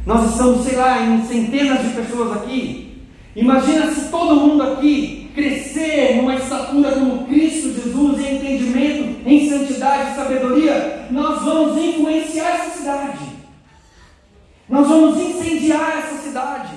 Nós 0.06 0.32
estamos, 0.32 0.66
sei 0.66 0.76
lá, 0.76 1.02
em 1.02 1.26
centenas 1.26 1.82
de 1.82 1.94
pessoas 1.94 2.34
aqui. 2.34 3.02
Imagina 3.34 3.90
se 3.94 4.10
todo 4.12 4.36
mundo 4.36 4.62
aqui 4.62 5.32
crescer 5.34 6.12
estatura 6.74 6.92
como 6.94 7.26
Cristo 7.28 7.74
Jesus, 7.74 8.20
em 8.20 8.36
entendimento, 8.36 9.30
em 9.30 9.50
santidade 9.50 10.12
e 10.12 10.16
sabedoria, 10.16 11.08
nós 11.12 11.44
vamos 11.44 11.78
influenciar 11.78 12.56
essa 12.56 12.78
cidade. 12.78 13.20
Nós 14.68 14.88
vamos 14.88 15.20
incendiar 15.20 16.00
essa 16.00 16.24
cidade. 16.24 16.74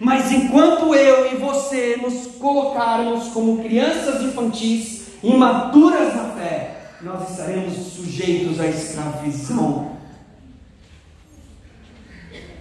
Mas 0.00 0.32
enquanto 0.32 0.94
eu 0.94 1.32
e 1.32 1.36
você 1.36 1.96
nos 1.96 2.26
colocarmos 2.38 3.28
como 3.28 3.62
crianças 3.62 4.20
infantis, 4.22 5.06
imaturas 5.22 6.16
na 6.16 6.24
fé, 6.30 6.80
nós 7.00 7.30
estaremos 7.30 7.74
sujeitos 7.74 8.58
à 8.58 8.66
escravidão. 8.66 9.92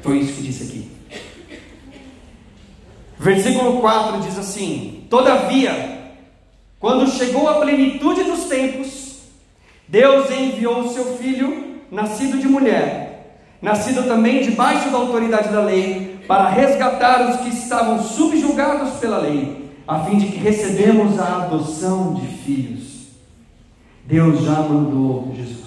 Foi 0.03 0.19
isso 0.19 0.33
que 0.33 0.41
disse 0.43 0.63
aqui. 0.63 0.91
Versículo 3.17 3.81
4 3.81 4.19
diz 4.21 4.37
assim: 4.37 5.05
Todavia, 5.09 5.90
quando 6.81 7.09
chegou 7.11 7.47
a 7.47 7.61
plenitude 7.61 8.23
dos 8.23 8.45
tempos, 8.45 9.21
Deus 9.87 10.31
enviou 10.31 10.79
o 10.79 10.89
seu 10.91 11.17
filho, 11.17 11.75
nascido 11.91 12.39
de 12.39 12.47
mulher, 12.47 13.37
nascido 13.61 14.07
também 14.07 14.41
debaixo 14.41 14.89
da 14.89 14.97
autoridade 14.97 15.49
da 15.49 15.61
lei, 15.61 16.19
para 16.27 16.49
resgatar 16.49 17.29
os 17.29 17.41
que 17.41 17.49
estavam 17.49 18.01
subjugados 18.01 18.99
pela 18.99 19.19
lei, 19.19 19.69
a 19.87 19.99
fim 20.05 20.17
de 20.17 20.27
que 20.27 20.37
recebemos 20.37 21.19
a 21.19 21.43
adoção 21.43 22.15
de 22.15 22.25
filhos. 22.27 23.09
Deus 24.05 24.43
já 24.43 24.55
mandou 24.61 25.31
Jesus 25.35 25.61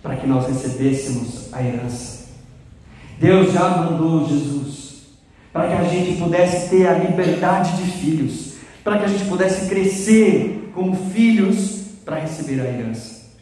para 0.00 0.16
que 0.16 0.26
nós 0.26 0.46
recebêssemos 0.46 1.52
a 1.52 1.62
herança. 1.62 2.28
Deus 3.18 3.52
já 3.52 3.68
mandou 3.70 4.28
Jesus 4.28 4.84
para 5.52 5.68
que 5.68 5.74
a 5.74 5.84
gente 5.84 6.20
pudesse 6.20 6.68
ter 6.68 6.86
a 6.86 6.98
liberdade 6.98 7.76
de 7.82 7.90
filhos, 7.90 8.53
para 8.84 8.98
que 8.98 9.04
a 9.06 9.08
gente 9.08 9.24
pudesse 9.24 9.68
crescer 9.68 10.70
como 10.74 10.94
filhos 11.10 11.82
para 12.04 12.16
receber 12.16 12.60
a 12.60 12.64
herança. 12.64 13.32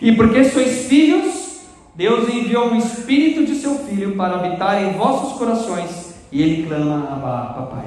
E 0.00 0.12
porque 0.12 0.44
sois 0.44 0.86
filhos, 0.86 1.60
Deus 1.94 2.28
enviou 2.28 2.72
o 2.72 2.76
Espírito 2.76 3.46
de 3.46 3.54
seu 3.54 3.76
Filho 3.76 4.16
para 4.16 4.34
habitar 4.34 4.82
em 4.82 4.92
vossos 4.94 5.38
corações, 5.38 6.12
e 6.32 6.42
ele 6.42 6.66
clama 6.66 7.04
a 7.04 7.52
papai. 7.52 7.84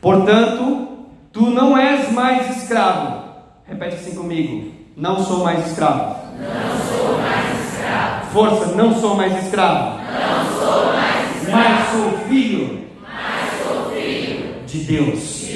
Portanto, 0.00 0.88
tu 1.32 1.50
não 1.50 1.78
és 1.78 2.12
mais 2.12 2.56
escravo. 2.56 3.22
Repete 3.66 3.96
assim 3.96 4.14
comigo. 4.14 4.72
Não 4.96 5.24
sou 5.24 5.42
mais 5.44 5.66
escravo. 5.66 6.16
Não 6.38 6.98
sou 6.98 7.18
mais 7.18 7.72
escravo. 7.72 8.26
Força, 8.32 8.66
não 8.74 9.00
sou 9.00 9.16
mais 9.16 9.44
escravo. 9.44 9.98
Não 9.98 10.60
sou 10.60 10.92
mais 10.92 11.12
mas 11.52 11.90
sou 11.90 12.18
filho, 12.28 12.86
mas 13.02 13.66
sou 13.66 13.92
filho 13.92 14.54
de 14.66 14.78
Deus. 14.84 15.51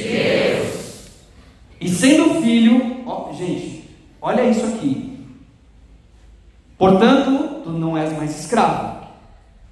E 1.81 1.89
sendo 1.89 2.43
filho, 2.43 3.03
ó, 3.07 3.33
gente, 3.33 3.85
olha 4.21 4.49
isso 4.49 4.65
aqui. 4.67 5.19
Portanto, 6.79 7.63
tu 7.65 7.71
não 7.71 7.97
és 7.97 8.13
mais 8.17 8.39
escravo. 8.39 9.07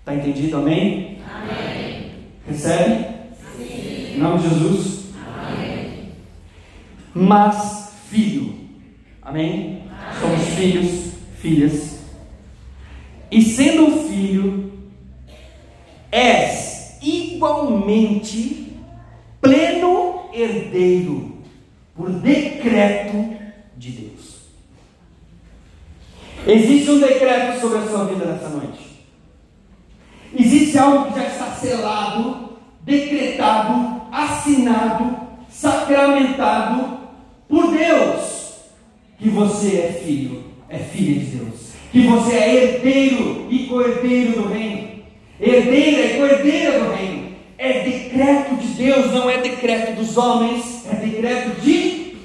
Está 0.00 0.14
entendido? 0.14 0.58
Amém? 0.58 1.18
Amém. 1.34 2.12
Recebe? 2.46 3.06
Sim. 3.56 4.14
Em 4.14 4.18
nome 4.18 4.38
de 4.38 4.48
Jesus? 4.48 5.04
Amém. 5.26 6.12
Mas 7.14 7.92
filho. 8.08 8.54
Amém? 9.22 9.82
Amém. 9.88 10.20
Somos 10.20 10.48
filhos, 10.54 11.12
filhas. 11.38 11.98
E 13.30 13.42
sendo 13.42 13.90
filho, 14.08 14.72
és 16.12 16.98
igualmente 17.02 18.72
pleno 19.40 20.13
herdeiro 20.34 21.38
por 21.94 22.10
decreto 22.10 23.36
de 23.76 23.90
Deus. 23.90 24.34
Existe 26.46 26.90
um 26.90 26.98
decreto 26.98 27.60
sobre 27.60 27.78
a 27.78 27.86
sua 27.86 28.04
vida 28.04 28.24
nessa 28.26 28.48
noite. 28.48 29.04
Existe 30.36 30.76
algo 30.76 31.12
que 31.12 31.18
já 31.18 31.26
está 31.26 31.46
selado, 31.52 32.58
decretado, 32.82 34.02
assinado, 34.12 35.16
sacramentado 35.48 36.98
por 37.48 37.70
Deus. 37.70 38.54
Que 39.18 39.30
você 39.30 39.78
é 39.78 40.02
filho, 40.04 40.44
é 40.68 40.78
filha 40.78 41.20
de 41.20 41.36
Deus. 41.36 41.72
Que 41.92 42.06
você 42.06 42.34
é 42.34 42.54
herdeiro 42.54 43.46
e 43.48 43.66
co-herdeiro 43.66 44.42
do 44.42 44.48
reino 44.48 44.94
herdeira 45.40 46.06
e 46.06 46.18
cordeira 46.18 46.78
do 46.80 46.92
reino. 46.92 47.23
É 47.56 47.84
decreto 47.84 48.56
de 48.56 48.66
Deus, 48.68 49.12
não 49.12 49.30
é 49.30 49.38
decreto 49.38 49.94
dos 49.94 50.16
homens, 50.16 50.84
é 50.90 50.96
decreto 50.96 51.60
de 51.60 52.16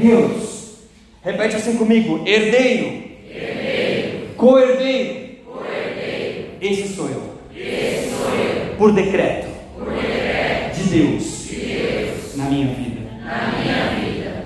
Deus. 0.00 0.78
Repete 1.24 1.56
assim 1.56 1.76
comigo: 1.76 2.22
herdeiro, 2.26 3.02
herdeiro. 3.30 4.28
co-herdeiro. 4.36 5.22
Esse 6.60 6.94
sou 6.94 7.08
eu. 7.08 7.22
Esse 7.56 8.10
sou 8.10 8.34
eu. 8.34 8.76
Por 8.76 8.92
decreto, 8.92 9.48
Por 9.76 9.92
decreto 9.92 10.76
de 10.76 10.84
Deus, 10.90 11.44
de 11.48 11.56
Deus 11.56 12.36
na 12.36 12.44
minha 12.44 12.66
vida. 12.68 13.00
na 13.24 13.58
minha 13.58 14.00
vida. 14.00 14.44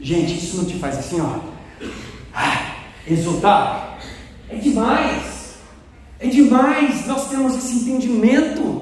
Gente, 0.00 0.34
isso 0.36 0.56
não 0.56 0.64
te 0.64 0.76
faz 0.76 0.98
assim, 0.98 1.20
ó, 1.20 1.38
ah, 2.34 2.76
exultar? 3.06 3.98
É 4.48 4.56
demais. 4.56 5.56
É 6.18 6.26
demais 6.26 7.06
nós 7.06 7.28
temos 7.28 7.56
esse 7.56 7.74
entendimento. 7.76 8.81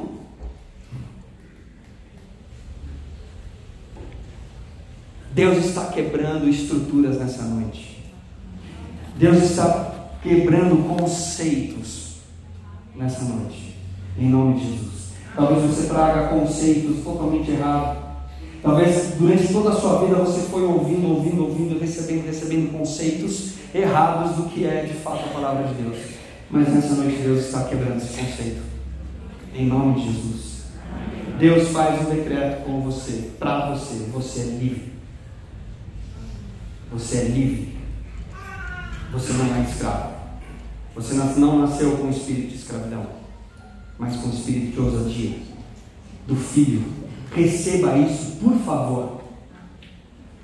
Deus 5.33 5.64
está 5.64 5.87
quebrando 5.87 6.49
estruturas 6.49 7.19
nessa 7.19 7.43
noite. 7.43 8.03
Deus 9.16 9.43
está 9.43 10.11
quebrando 10.23 10.88
conceitos 10.88 12.16
nessa 12.97 13.25
noite. 13.25 13.77
Em 14.19 14.29
nome 14.29 14.59
de 14.59 14.73
Jesus. 14.73 15.11
Talvez 15.35 15.62
você 15.62 15.88
traga 15.88 16.29
conceitos 16.29 17.05
totalmente 17.05 17.51
errados. 17.51 18.03
Talvez 18.62 19.14
durante 19.19 19.53
toda 19.53 19.71
a 19.71 19.77
sua 19.81 20.05
vida 20.05 20.16
você 20.16 20.40
foi 20.49 20.62
ouvindo, 20.64 21.09
ouvindo, 21.09 21.45
ouvindo, 21.45 21.79
recebendo, 21.79 22.27
recebendo 22.27 22.73
conceitos 22.73 23.53
errados 23.75 24.37
do 24.37 24.51
que 24.51 24.66
é 24.66 24.83
de 24.83 24.95
fato 24.95 25.25
a 25.27 25.33
palavra 25.33 25.69
de 25.69 25.75
Deus. 25.75 25.97
Mas 26.51 26.69
nessa 26.69 26.95
noite 26.95 27.23
Deus 27.23 27.47
está 27.47 27.64
quebrando 27.64 27.99
esse 27.99 28.19
conceito. 28.19 28.62
Em 29.55 29.66
nome 29.66 30.01
de 30.01 30.12
Jesus. 30.12 30.51
Deus 31.38 31.69
faz 31.69 32.07
um 32.07 32.11
decreto 32.11 32.64
com 32.64 32.81
você, 32.83 33.31
para 33.38 33.71
você. 33.71 33.95
Você 34.12 34.40
é 34.40 34.45
livre. 34.45 35.00
Você 36.92 37.18
é 37.18 37.24
livre. 37.24 37.76
Você 39.12 39.33
não 39.33 39.57
é 39.57 39.62
escravo. 39.62 40.11
Você 40.94 41.14
não 41.14 41.61
nasceu 41.61 41.96
com 41.96 42.09
o 42.09 42.11
espírito 42.11 42.48
de 42.48 42.57
escravidão, 42.57 43.07
mas 43.98 44.16
com 44.16 44.29
o 44.29 44.33
espírito 44.33 44.72
de 44.72 44.81
ousadia. 44.81 45.38
Do 46.26 46.37
filho. 46.37 46.85
Receba 47.35 47.96
isso, 47.96 48.37
por 48.40 48.55
favor. 48.59 49.20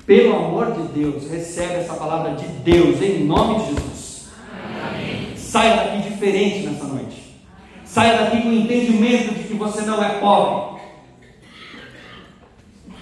Pelo 0.06 0.36
amor 0.36 0.72
de 0.72 1.00
Deus, 1.00 1.28
recebe 1.28 1.74
essa 1.74 1.94
palavra 1.94 2.36
de 2.36 2.46
Deus 2.46 3.02
em 3.02 3.24
nome 3.24 3.60
de 3.60 3.74
Jesus. 3.74 4.28
Saia 5.36 5.76
daqui 5.76 6.10
diferente 6.10 6.66
nessa 6.66 6.84
noite. 6.84 7.40
Saia 7.84 8.18
daqui 8.18 8.42
com 8.42 8.48
o 8.48 8.52
entendimento 8.52 9.34
de 9.34 9.44
que 9.44 9.54
você 9.54 9.82
não 9.82 10.02
é 10.02 10.20
pobre. 10.20 10.80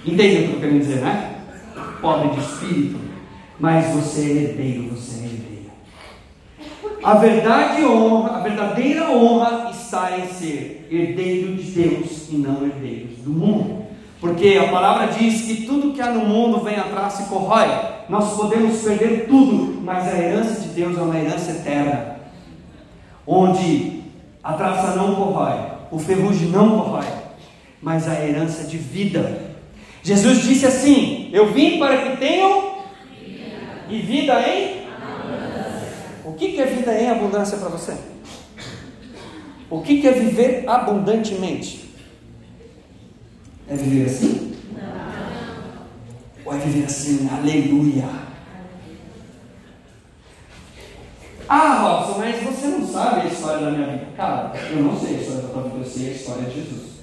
Entende 0.07 0.45
o 0.45 0.49
que 0.49 0.55
eu 0.55 0.61
quero 0.61 0.79
dizer, 0.79 1.01
né? 1.01 1.35
pobre 2.05 2.29
de 2.29 2.41
espírito, 2.41 2.99
mas 3.59 3.87
você 3.95 4.21
é 4.21 4.25
herdeiro, 4.25 4.91
você 4.91 5.21
é 5.21 5.25
herdeiro. 5.25 5.45
A 7.03 7.15
verdade 7.15 7.85
honra, 7.85 8.39
a 8.39 8.41
verdadeira 8.41 9.11
honra 9.11 9.71
está 9.71 10.19
em 10.19 10.27
ser 10.29 10.89
herdeiro 10.91 11.55
de 11.55 11.71
Deus 11.71 12.29
e 12.31 12.37
não 12.37 12.65
herdeiros 12.65 13.19
do 13.19 13.31
mundo. 13.31 13.85
Porque 14.21 14.59
a 14.59 14.71
palavra 14.71 15.09
diz 15.09 15.43
que 15.43 15.67
tudo 15.67 15.93
que 15.93 16.01
há 16.01 16.11
no 16.11 16.25
mundo 16.25 16.61
vem 16.61 16.77
atrás 16.77 17.21
e 17.21 17.25
corrói. 17.25 17.69
Nós 18.09 18.35
podemos 18.35 18.81
perder 18.83 19.27
tudo, 19.29 19.83
mas 19.83 20.09
a 20.09 20.19
herança 20.19 20.63
de 20.63 20.69
Deus 20.69 20.97
é 20.97 21.03
uma 21.03 21.19
herança 21.19 21.51
eterna. 21.51 22.17
Onde 23.27 24.03
a 24.43 24.55
traça 24.55 24.97
não 24.97 25.15
corrói, 25.15 25.59
o 25.91 25.99
ferrugem 25.99 26.49
não 26.49 26.71
corrói, 26.79 27.07
mas 27.83 28.09
a 28.09 28.15
herança 28.15 28.65
de 28.65 28.79
vida. 28.79 29.43
Jesus 30.03 30.43
disse 30.43 30.67
assim: 30.67 31.31
Eu 31.33 31.53
vim 31.53 31.79
para 31.79 31.99
que 31.99 32.17
tenham 32.17 32.74
e 33.89 33.99
vida 34.01 34.41
em 34.41 34.85
o 36.25 36.33
que 36.33 36.59
é 36.59 36.65
vida 36.65 36.93
em 36.99 37.11
abundância 37.11 37.59
para 37.59 37.69
você? 37.69 37.97
O 39.69 39.81
que 39.83 40.07
é 40.07 40.13
viver 40.13 40.69
abundantemente? 40.69 41.91
É 43.69 43.77
viver 43.77 44.07
assim? 44.07 44.57
Não. 44.73 45.85
Ou 46.45 46.55
é 46.55 46.59
viver 46.59 46.87
assim, 46.87 47.29
aleluia? 47.31 48.09
Ah, 51.49 51.83
Robson, 51.83 52.19
mas 52.19 52.43
você 52.43 52.67
não 52.69 52.87
sabe 52.87 53.23
a 53.23 53.27
história 53.27 53.67
da 53.67 53.71
minha 53.71 53.87
vida. 53.87 54.07
Cara, 54.17 54.53
eu 54.71 54.83
não 54.83 54.99
sei 54.99 55.17
a 55.17 55.21
história 55.21 55.43
da 55.43 55.49
tua 55.49 55.63
vida, 55.65 55.77
eu 55.79 55.85
sei 55.85 56.09
a 56.09 56.13
história 56.13 56.45
de 56.45 56.55
Jesus. 56.55 56.95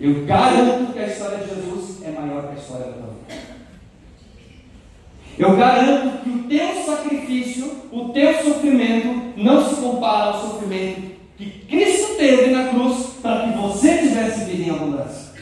Eu 0.00 0.24
garanto 0.24 0.92
que 0.92 0.98
a 0.98 1.06
história 1.06 1.38
de 1.38 1.54
Jesus 1.54 2.02
é 2.02 2.10
maior 2.10 2.48
que 2.48 2.56
a 2.56 2.60
história 2.60 2.86
da 2.86 2.92
tua 2.92 3.14
vida. 3.28 3.53
Eu 5.38 5.56
garanto 5.56 6.22
que 6.22 6.30
o 6.30 6.42
teu 6.44 6.84
sacrifício, 6.84 7.88
o 7.90 8.10
teu 8.10 8.34
sofrimento, 8.42 9.32
não 9.36 9.68
se 9.68 9.76
compara 9.76 10.26
ao 10.26 10.40
sofrimento 10.40 11.14
que 11.36 11.50
Cristo 11.68 12.14
teve 12.16 12.52
na 12.52 12.68
cruz 12.68 13.14
para 13.20 13.48
que 13.48 13.58
você 13.58 13.98
tivesse 13.98 14.44
vida 14.44 14.62
em 14.62 14.70
abundância. 14.70 15.32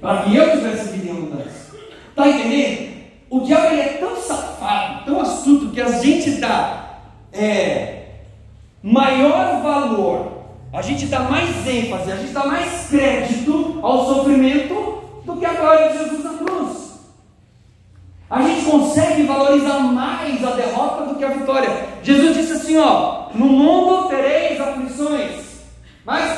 Para 0.00 0.22
que 0.22 0.36
eu 0.36 0.50
tivesse 0.50 0.88
vida 0.96 1.08
em 1.08 1.10
abundância. 1.10 1.66
Está 2.10 2.28
entendendo? 2.28 2.96
O 3.30 3.40
diabo 3.40 3.74
é 3.74 3.88
tão 4.00 4.16
safado, 4.16 5.04
tão 5.04 5.20
astuto, 5.20 5.70
que 5.70 5.80
a 5.80 5.90
gente 5.98 6.32
dá 6.32 7.00
é, 7.32 8.02
maior 8.82 9.62
valor, 9.62 10.32
a 10.72 10.82
gente 10.82 11.06
dá 11.06 11.20
mais 11.20 11.66
ênfase, 11.66 12.10
a 12.10 12.16
gente 12.16 12.32
dá 12.32 12.44
mais 12.44 12.88
crédito 12.88 13.78
ao 13.82 14.06
sofrimento 14.06 15.02
do 15.24 15.36
que 15.36 15.46
a 15.46 15.54
glória 15.54 15.90
de 15.90 15.98
Jesus 15.98 16.24
na 16.24 16.35
consegue 18.78 19.22
valorizar 19.22 19.80
mais 19.80 20.44
a 20.44 20.50
derrota 20.50 21.06
do 21.06 21.14
que 21.16 21.24
a 21.24 21.30
vitória. 21.30 21.70
Jesus 22.02 22.36
disse 22.36 22.52
assim: 22.52 22.76
ó, 22.76 23.28
no 23.34 23.46
mundo 23.46 24.08
tereis 24.08 24.60
aflições. 24.60 25.46
Mas, 26.04 26.36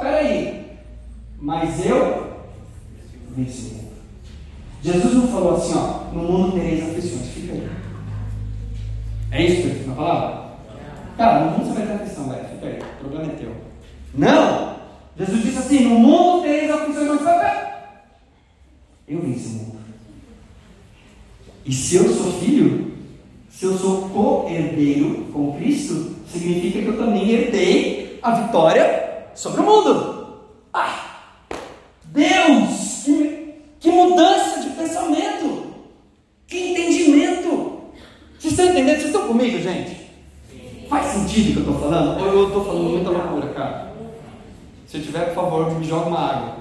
peraí. 0.00 0.78
Mas 1.40 1.84
eu 1.84 2.32
venci. 3.30 3.80
Jesus 4.82 5.14
não 5.14 5.28
falou 5.28 5.56
assim, 5.56 5.74
ó, 5.74 6.12
no 6.14 6.22
mundo 6.22 6.52
tereis 6.52 6.82
aflições. 6.88 7.28
Fica 7.28 7.52
aí. 7.52 7.68
É 9.32 9.42
isso 9.44 9.62
que 9.62 9.80
eu 9.82 9.88
na 9.88 9.94
palavra? 9.94 10.50
Cara, 11.16 11.40
no 11.40 11.50
mundo 11.52 11.66
você 11.66 11.72
vai 11.72 11.86
ter 11.86 11.92
aflição, 11.92 12.28
velho. 12.28 12.48
Fica 12.48 12.66
aí. 12.66 12.78
O 12.78 13.00
problema 13.00 13.32
é 13.32 13.36
teu. 13.36 13.54
Não! 14.14 14.76
Jesus 15.18 15.42
disse 15.42 15.58
assim: 15.58 15.88
no 15.88 15.98
mundo 15.98 16.42
tereis 16.42 16.70
aflições, 16.70 17.08
mas 17.08 17.20
eu 19.08 19.20
venci 19.20 19.48
o 19.48 19.52
mundo. 19.52 19.79
E 21.64 21.72
se 21.72 21.96
eu 21.96 22.08
sou 22.14 22.32
filho, 22.40 22.92
se 23.48 23.66
eu 23.66 23.76
sou 23.76 24.08
co-herdeiro 24.08 25.26
com 25.32 25.56
Cristo, 25.58 26.16
significa 26.26 26.80
que 26.80 26.88
eu 26.88 26.96
também 26.96 27.30
herdei 27.30 28.18
a 28.22 28.32
vitória 28.32 29.28
sobre 29.34 29.60
o 29.60 29.64
mundo. 29.64 30.40
Ah! 30.72 31.20
Deus! 32.04 33.02
Que, 33.04 33.54
que 33.80 33.90
mudança 33.90 34.60
de 34.60 34.70
pensamento! 34.70 35.74
Que 36.46 36.70
entendimento! 36.70 37.80
Vocês 38.38 38.52
estão 38.52 38.66
entendendo? 38.66 38.96
Vocês 38.96 39.06
estão 39.06 39.28
comigo, 39.28 39.58
gente? 39.60 40.00
Faz 40.88 41.06
sentido 41.12 41.50
o 41.50 41.52
que 41.52 41.68
eu 41.68 41.74
estou 41.74 41.90
falando? 41.90 42.20
Ou 42.20 42.26
eu 42.26 42.46
estou 42.48 42.64
falando 42.64 42.90
muita 42.90 43.10
loucura, 43.10 43.48
cara? 43.54 43.92
Se 44.86 44.96
eu 44.96 45.02
tiver, 45.02 45.26
por 45.26 45.34
favor, 45.34 45.78
me 45.78 45.86
joga 45.86 46.08
uma 46.08 46.18
água. 46.18 46.56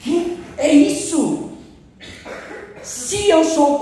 Que 0.00 0.36
é 0.58 0.72
isso? 0.72 1.52
Se 2.82 3.30
eu 3.30 3.44
sou 3.44 3.78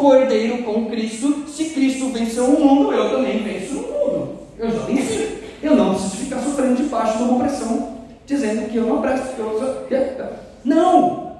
com 0.62 0.86
Cristo, 0.86 1.44
se 1.48 1.70
Cristo 1.70 2.08
venceu 2.10 2.44
o 2.44 2.60
mundo, 2.60 2.92
eu 2.92 3.10
também 3.10 3.42
venço 3.42 3.78
o 3.78 3.82
mundo. 3.82 4.38
Eu 4.58 4.70
já 4.70 4.78
venci. 4.80 5.38
Eu 5.62 5.76
não 5.76 5.94
preciso 5.94 6.16
ficar 6.16 6.40
sofrendo 6.40 6.82
debaixo 6.82 7.18
de 7.18 7.22
uma 7.24 7.36
opressão, 7.36 7.98
dizendo 8.26 8.70
que 8.70 8.76
eu 8.76 8.86
não 8.86 9.00
presto, 9.00 9.36
que 9.36 9.40
eu. 9.40 10.32
Não! 10.64 11.32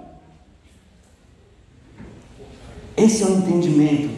Esse 2.97 3.23
é 3.23 3.27
o 3.27 3.39
entendimento. 3.39 4.11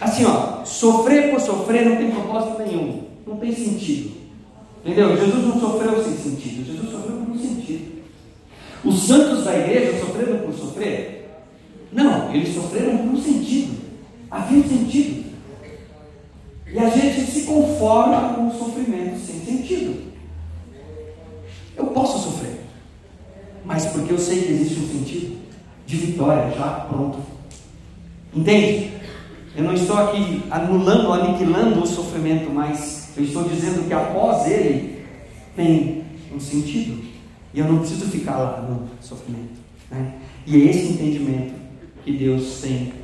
Assim, 0.00 0.24
ó, 0.24 0.64
sofrer 0.64 1.30
por 1.30 1.40
sofrer 1.40 1.88
não 1.88 1.96
tem 1.96 2.10
propósito 2.10 2.62
nenhum. 2.62 3.04
Não 3.26 3.36
tem 3.36 3.54
sentido. 3.54 4.18
Entendeu? 4.84 5.16
Jesus 5.16 5.44
não 5.44 5.60
sofreu 5.60 6.02
sem 6.02 6.16
sentido. 6.16 6.66
Jesus 6.66 6.90
sofreu 6.90 7.16
por 7.16 7.30
um 7.30 7.38
sentido. 7.38 8.02
Os 8.84 9.06
santos 9.06 9.44
da 9.44 9.56
igreja 9.56 10.00
sofreram 10.00 10.38
por 10.38 10.54
sofrer? 10.54 11.17
Não, 11.92 12.34
eles 12.34 12.54
sofreram 12.54 12.98
por 12.98 13.14
um 13.14 13.22
sentido. 13.22 13.78
Havia 14.30 14.58
um 14.58 14.68
sentido. 14.68 15.24
E 16.70 16.78
a 16.78 16.90
gente 16.90 17.30
se 17.30 17.42
conforma 17.44 18.34
com 18.34 18.48
o 18.48 18.58
sofrimento 18.58 19.18
sem 19.18 19.40
sentido. 19.40 20.12
Eu 21.74 21.86
posso 21.86 22.18
sofrer, 22.18 22.60
mas 23.64 23.86
porque 23.86 24.12
eu 24.12 24.18
sei 24.18 24.42
que 24.42 24.52
existe 24.52 24.80
um 24.80 24.88
sentido 24.88 25.38
de 25.86 25.96
vitória 25.96 26.50
já 26.56 26.68
pronto. 26.88 27.20
Entende? 28.34 28.92
Eu 29.56 29.64
não 29.64 29.72
estou 29.72 29.96
aqui 29.96 30.42
anulando, 30.50 31.12
aniquilando 31.12 31.82
o 31.82 31.86
sofrimento, 31.86 32.50
mas 32.50 33.12
eu 33.16 33.24
estou 33.24 33.44
dizendo 33.44 33.86
que 33.86 33.94
após 33.94 34.46
ele 34.46 35.04
tem 35.56 36.04
um 36.34 36.38
sentido. 36.38 37.02
E 37.54 37.60
eu 37.60 37.66
não 37.66 37.78
preciso 37.78 38.06
ficar 38.06 38.36
lá 38.36 38.60
no 38.60 38.88
sofrimento. 39.00 39.58
Né? 39.90 40.14
E 40.46 40.54
é 40.54 40.70
esse 40.70 40.92
entendimento 40.92 41.57
que 42.08 42.16
Deus 42.16 42.60
tem 42.62 42.94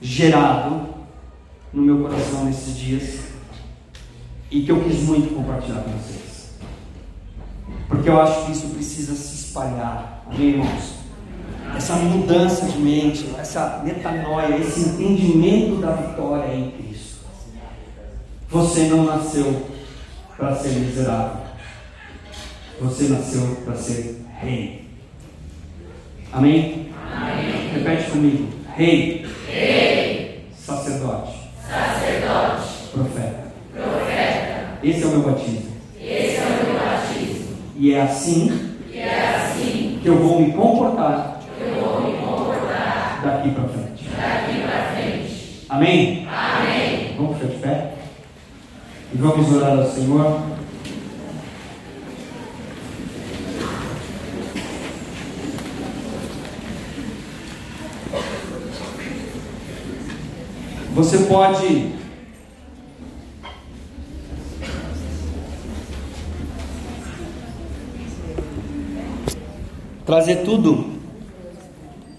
gerado 0.00 0.86
no 1.72 1.82
meu 1.82 1.98
coração 1.98 2.44
nesses 2.44 2.76
dias 2.76 3.20
e 4.52 4.62
que 4.62 4.70
eu 4.70 4.84
quis 4.84 5.00
muito 5.00 5.34
compartilhar 5.34 5.82
com 5.82 5.90
vocês. 5.90 6.50
Porque 7.88 8.08
eu 8.08 8.20
acho 8.20 8.46
que 8.46 8.52
isso 8.52 8.68
precisa 8.68 9.16
se 9.16 9.46
espalhar, 9.46 10.24
amém, 10.30 10.50
irmãos? 10.50 10.94
Essa 11.76 11.96
mudança 11.96 12.66
de 12.66 12.78
mente, 12.78 13.28
essa 13.36 13.82
metanoia, 13.84 14.58
esse 14.58 14.90
entendimento 14.90 15.80
da 15.80 15.90
vitória 15.90 16.54
em 16.54 16.70
Cristo. 16.70 17.24
Você 18.48 18.84
não 18.84 19.06
nasceu 19.06 19.70
para 20.36 20.54
ser 20.54 20.68
miserável, 20.68 21.42
você 22.80 23.08
nasceu 23.08 23.56
para 23.64 23.74
ser 23.74 24.24
rei. 24.40 24.83
Amém? 26.34 26.90
Amém. 27.12 27.70
Repete 27.74 28.10
comigo. 28.10 28.48
Rei. 28.74 29.24
Rei. 29.46 30.48
Sacerdote. 30.58 31.32
Sacerdote. 31.62 32.88
Profeta. 32.92 33.44
Profeta. 33.72 34.78
Esse 34.82 35.04
é 35.04 35.06
o 35.06 35.10
meu 35.10 35.22
batismo. 35.22 35.62
Esse 36.00 36.36
é 36.38 36.42
o 36.42 36.66
meu 36.66 36.74
batismo. 36.74 37.56
E 37.76 37.94
é 37.94 38.02
assim. 38.02 38.74
E 38.92 38.98
é 38.98 39.36
assim. 39.36 40.00
Que 40.02 40.08
eu 40.08 40.16
vou 40.16 40.40
me 40.40 40.52
comportar. 40.52 41.40
Que 41.56 41.68
eu 41.68 41.74
vou 41.84 42.00
me 42.00 42.18
comportar. 42.18 43.20
Daqui 43.22 43.50
para 43.52 43.68
frente. 43.68 44.08
Daqui 44.16 44.60
para 44.60 44.96
frente. 44.96 45.66
Amém? 45.68 46.28
Amém. 46.28 47.14
Vamos 47.16 47.36
ficar 47.36 47.52
de 47.52 47.58
pé? 47.58 47.92
E 49.12 49.16
vamos 49.18 49.52
orar 49.54 49.78
ao 49.78 49.86
Senhor. 49.86 50.53
Você 60.94 61.18
pode 61.24 61.92
trazer 70.06 70.44
tudo 70.44 71.00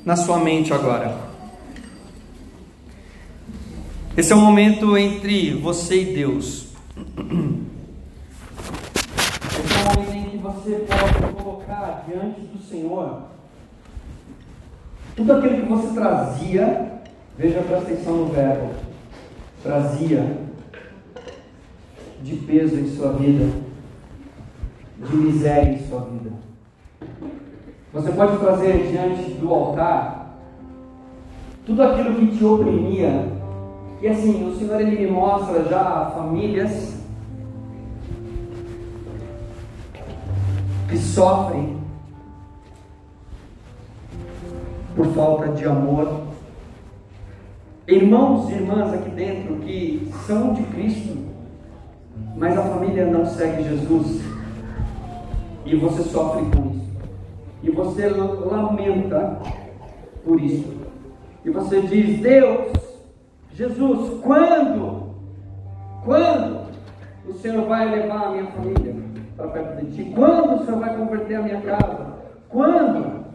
na 0.03 0.17
sua 0.17 0.39
mente 0.39 0.73
agora. 0.73 1.17
Esse 4.17 4.33
é 4.33 4.35
o 4.35 4.39
momento 4.39 4.97
entre 4.97 5.53
você 5.53 6.01
e 6.01 6.13
Deus. 6.13 6.67
Esse 9.57 9.73
é 9.73 9.93
o 9.93 9.99
momento 9.99 10.15
em 10.17 10.29
que 10.31 10.37
você 10.37 10.85
pode 10.85 11.33
colocar 11.33 12.03
diante 12.07 12.41
do 12.41 12.61
Senhor 12.61 13.23
Tudo 15.15 15.31
aquilo 15.31 15.61
que 15.61 15.69
você 15.69 15.93
trazia, 15.93 16.94
veja, 17.37 17.61
presta 17.61 17.91
atenção 17.91 18.17
no 18.17 18.25
verbo, 18.27 18.69
trazia 19.61 20.37
de 22.21 22.35
peso 22.37 22.75
em 22.75 22.87
sua 22.87 23.13
vida, 23.13 23.49
de 24.97 25.15
miséria 25.15 25.73
em 25.73 25.87
sua 25.87 26.01
vida. 26.01 26.31
Você 27.93 28.11
pode 28.11 28.37
trazer 28.37 28.91
diante 28.91 29.31
do 29.35 29.53
altar 29.53 30.37
tudo 31.65 31.81
aquilo 31.81 32.15
que 32.15 32.37
te 32.37 32.43
oprimia. 32.43 33.31
E 34.01 34.07
assim, 34.07 34.47
o 34.47 34.55
Senhor 34.55 34.81
ele 34.81 34.99
me 34.99 35.07
mostra 35.07 35.63
já 35.63 36.11
famílias 36.15 36.95
que 40.89 40.97
sofrem 40.97 41.77
por 44.95 45.07
falta 45.07 45.49
de 45.49 45.65
amor. 45.65 46.24
Irmãos 47.87 48.49
e 48.49 48.53
irmãs 48.53 48.91
aqui 48.93 49.11
dentro 49.11 49.57
que 49.57 50.11
são 50.25 50.53
de 50.53 50.63
Cristo, 50.63 51.19
mas 52.35 52.57
a 52.57 52.63
família 52.63 53.05
não 53.05 53.27
segue 53.27 53.61
Jesus. 53.61 54.23
E 55.65 55.75
você 55.75 56.01
sofre 56.01 56.45
com 56.45 56.71
isso. 56.71 56.91
E 57.61 57.69
você 57.69 58.07
lamenta 58.07 59.39
por 60.23 60.41
isso. 60.41 60.73
E 61.43 61.51
você 61.51 61.81
diz: 61.81 62.21
Deus, 62.21 62.73
Jesus, 63.53 64.19
quando? 64.23 65.11
Quando 66.03 66.65
o 67.27 67.33
Senhor 67.33 67.67
vai 67.67 67.87
levar 67.87 68.27
a 68.27 68.31
minha 68.31 68.47
família 68.47 68.95
para 69.37 69.47
perto 69.49 69.85
de 69.85 69.91
ti? 69.91 70.11
Quando 70.15 70.55
o 70.55 70.65
Senhor 70.65 70.79
vai 70.79 70.97
converter 70.97 71.35
a 71.35 71.41
minha 71.43 71.61
casa? 71.61 72.15
Quando? 72.49 73.25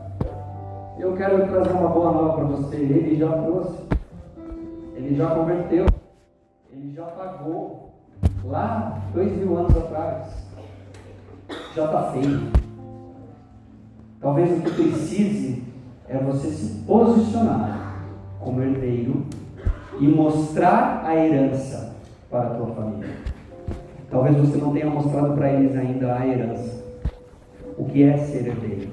Eu 0.98 1.14
quero 1.14 1.46
trazer 1.46 1.70
uma 1.70 1.88
boa 1.88 2.10
nova 2.10 2.32
para 2.34 2.44
você. 2.46 2.76
Ele 2.76 3.16
já 3.16 3.30
trouxe. 3.30 3.99
Ele 5.00 5.16
já 5.16 5.34
converteu. 5.34 5.86
Ele 6.70 6.94
já 6.94 7.04
pagou. 7.04 7.90
Lá, 8.44 9.02
dois 9.14 9.32
mil 9.36 9.56
anos 9.56 9.76
atrás. 9.76 10.46
Já 11.74 11.84
está 11.86 12.12
feito. 12.12 12.60
Talvez 14.20 14.58
o 14.58 14.62
que 14.62 14.70
precise 14.70 15.62
é 16.08 16.18
você 16.18 16.48
se 16.48 16.82
posicionar 16.84 18.04
como 18.40 18.62
herdeiro 18.62 19.26
e 19.98 20.06
mostrar 20.06 21.02
a 21.04 21.16
herança 21.16 21.96
para 22.30 22.48
a 22.48 22.54
tua 22.54 22.74
família. 22.74 23.16
Talvez 24.10 24.36
você 24.36 24.58
não 24.58 24.72
tenha 24.72 24.90
mostrado 24.90 25.34
para 25.34 25.50
eles 25.50 25.74
ainda 25.76 26.14
a 26.14 26.26
herança. 26.26 26.84
O 27.78 27.84
que 27.86 28.02
é 28.02 28.18
ser 28.18 28.48
herdeiro? 28.48 28.90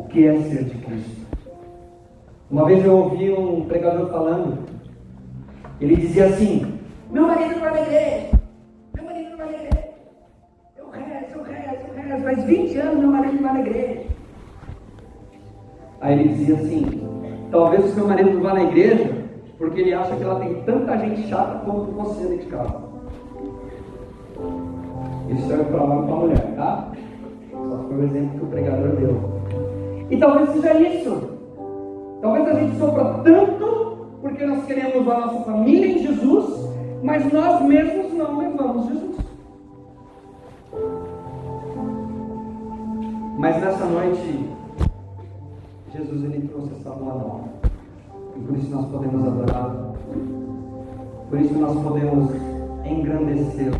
o 0.00 0.04
que 0.04 0.26
é 0.26 0.40
ser 0.40 0.64
de 0.64 0.78
Cristo. 0.78 1.19
Uma 2.50 2.64
vez 2.64 2.84
eu 2.84 2.96
ouvi 2.96 3.30
um 3.30 3.64
pregador 3.66 4.08
falando, 4.08 4.58
ele 5.80 5.94
dizia 5.94 6.26
assim: 6.26 6.80
Meu 7.08 7.28
marido 7.28 7.52
não 7.52 7.60
vai 7.60 7.70
na 7.70 7.80
igreja, 7.82 8.30
meu 8.92 9.04
marido 9.04 9.30
não 9.30 9.36
vai 9.36 9.46
na 9.46 9.52
igreja. 9.52 9.88
Eu 10.76 10.90
rezo, 10.90 11.36
eu 11.36 11.42
rezo, 11.44 11.86
eu 11.86 12.02
rezo, 12.02 12.24
faz 12.24 12.44
20 12.44 12.78
anos 12.78 12.98
meu 12.98 13.08
marido 13.08 13.34
não 13.34 13.42
vai 13.42 13.52
na 13.52 13.60
igreja. 13.60 14.00
Aí 16.00 16.18
ele 16.18 16.28
dizia 16.30 16.56
assim: 16.56 17.08
Talvez 17.52 17.84
o 17.84 17.94
seu 17.94 18.08
marido 18.08 18.32
não 18.32 18.42
vá 18.42 18.54
na 18.54 18.64
igreja 18.64 19.20
porque 19.56 19.80
ele 19.82 19.94
acha 19.94 20.16
que 20.16 20.22
ela 20.22 20.40
tem 20.40 20.62
tanta 20.62 20.98
gente 20.98 21.28
chata 21.28 21.64
quanto 21.64 21.92
você 21.92 22.26
dentro 22.26 22.46
de 22.46 22.50
casa. 22.50 22.90
Isso 25.28 25.46
serve 25.46 25.64
para 25.64 25.84
homem 25.84 26.02
e 26.02 26.06
para 26.06 26.16
mulher, 26.16 26.54
tá? 26.56 26.92
Só 27.52 27.84
foi 27.86 27.96
o 27.96 28.04
exemplo 28.04 28.38
que 28.38 28.44
o 28.44 28.48
pregador 28.48 28.96
deu. 28.96 29.20
E 30.10 30.16
talvez 30.16 30.50
seja 30.50 30.80
isso. 30.80 31.39
Talvez 32.20 32.48
a 32.48 32.54
gente 32.54 32.78
sofra 32.78 33.04
tanto 33.24 34.06
porque 34.20 34.44
nós 34.44 34.64
queremos 34.66 35.08
a 35.08 35.20
nossa 35.20 35.40
família 35.44 35.86
em 35.86 35.98
Jesus, 35.98 36.68
mas 37.02 37.32
nós 37.32 37.62
mesmos 37.62 38.12
não 38.12 38.38
levamos 38.38 38.86
Jesus. 38.86 39.16
Mas 43.38 43.58
nessa 43.58 43.86
noite, 43.86 44.50
Jesus 45.94 46.24
ele 46.24 46.46
trouxe 46.48 46.74
essa 46.78 46.90
boa 46.90 47.14
nova. 47.14 47.44
E 48.36 48.40
por 48.40 48.56
isso 48.58 48.70
nós 48.70 48.86
podemos 48.90 49.26
adorá-lo. 49.26 49.94
Por 51.30 51.40
isso 51.40 51.54
nós 51.54 51.82
podemos 51.82 52.30
engrandecê-lo. 52.84 53.79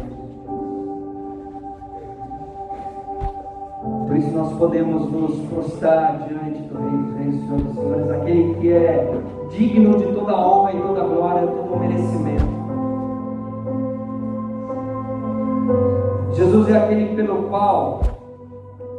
Isso 4.21 4.37
nós 4.37 4.53
podemos 4.55 5.11
nos 5.11 5.41
prostrar 5.49 6.29
diante 6.29 6.61
do 6.63 6.79
Rei 6.79 6.99
dos 6.99 7.15
Reis, 7.17 7.41
Senhor 7.41 7.59
dos 7.59 7.75
Senhores, 7.75 8.11
aquele 8.11 8.55
que 8.55 8.73
é 8.73 9.21
digno 9.51 9.99
de 9.99 10.13
toda 10.13 10.37
honra 10.37 10.73
e 10.73 10.81
toda 10.81 11.01
glória, 11.05 11.47
todo 11.47 11.81
merecimento. 11.81 12.61
Jesus 16.35 16.69
é 16.69 16.77
aquele 16.77 17.17
pelo 17.17 17.45
qual 17.45 18.03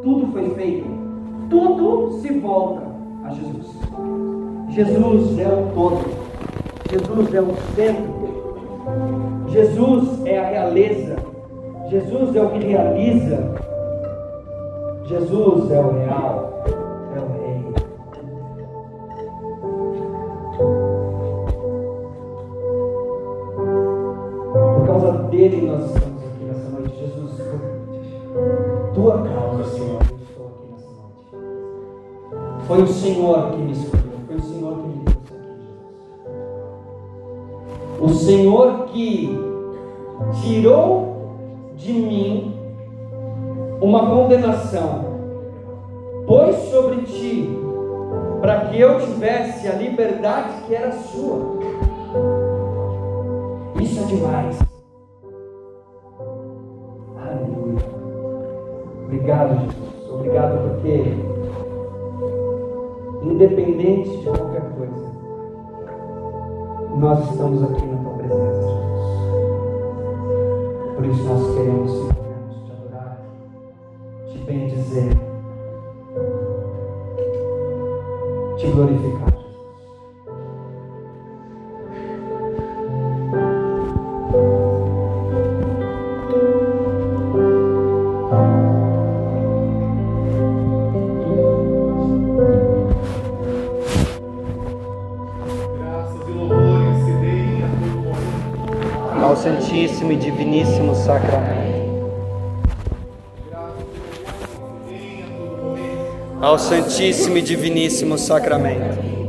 tudo 0.01 0.31
foi 0.31 0.49
feito, 0.51 0.87
tudo 1.49 2.11
se 2.13 2.39
volta 2.39 2.81
a 3.23 3.29
Jesus. 3.29 3.79
Jesus 4.69 5.39
é 5.39 5.47
o 5.47 5.67
todo, 5.73 6.03
Jesus 6.89 7.33
é 7.33 7.41
o 7.41 7.55
centro, 7.75 8.11
Jesus 9.49 10.25
é 10.25 10.39
a 10.39 10.49
realeza, 10.49 11.15
Jesus 11.89 12.35
é 12.35 12.41
o 12.41 12.49
que 12.49 12.65
realiza, 12.65 13.70
Jesus 15.11 15.69
é 15.69 15.79
o 15.81 15.91
real, 15.91 16.63
é 17.13 17.19
o 17.19 17.27
rei. 17.33 17.73
Por 24.53 24.87
causa 24.87 25.11
dele 25.23 25.67
nós 25.67 25.83
estamos 25.93 26.23
aqui 26.23 26.45
nessa 26.45 26.69
noite. 26.69 26.95
Jesus, 26.97 27.41
por 27.41 28.93
tua 28.93 29.21
causa, 29.23 29.65
Senhor, 29.65 29.99
eu 29.99 30.15
estou 30.15 30.47
aqui 30.47 30.65
nessa 30.71 30.91
noite. 30.95 32.65
Foi 32.65 32.81
o 32.81 32.87
Senhor 32.87 33.51
que 33.51 33.57
me 33.57 33.71
escolheu, 33.73 34.17
foi 34.27 34.35
o 34.37 34.41
Senhor 34.41 34.75
que 34.77 34.87
me 34.87 35.03
trouxe 35.03 35.43
aqui, 35.43 35.67
Jesus. 37.99 37.99
O 37.99 38.09
Senhor 38.13 38.85
que 38.85 39.37
tirou 40.41 41.35
de 41.75 41.91
mim 41.91 42.60
uma 43.81 44.07
condenação, 44.11 45.05
pôs 46.27 46.55
sobre 46.69 47.01
ti, 47.01 47.49
para 48.39 48.65
que 48.65 48.79
eu 48.79 48.99
tivesse 49.01 49.67
a 49.67 49.73
liberdade 49.73 50.49
que 50.67 50.75
era 50.75 50.91
sua. 50.91 51.59
Isso 53.81 53.99
é 53.99 54.03
demais. 54.03 54.59
Aleluia. 57.17 57.79
Obrigado, 59.05 59.59
Jesus. 59.61 60.11
Obrigado 60.11 60.69
porque, 60.69 61.15
independente 63.23 64.15
de 64.17 64.23
qualquer 64.25 64.61
coisa, 64.77 65.11
nós 66.97 67.31
estamos 67.31 67.63
aqui 67.63 67.85
na 67.87 67.97
tua 68.03 68.13
presença, 68.13 68.61
Jesus. 68.61 69.11
Por 70.95 71.05
isso 71.05 71.23
nós 71.23 71.55
queremos 71.55 72.11
bem 72.11 72.20
Santíssimo 106.71 107.37
e 107.37 107.41
Diviníssimo 107.41 108.17
Sacramento. 108.17 109.20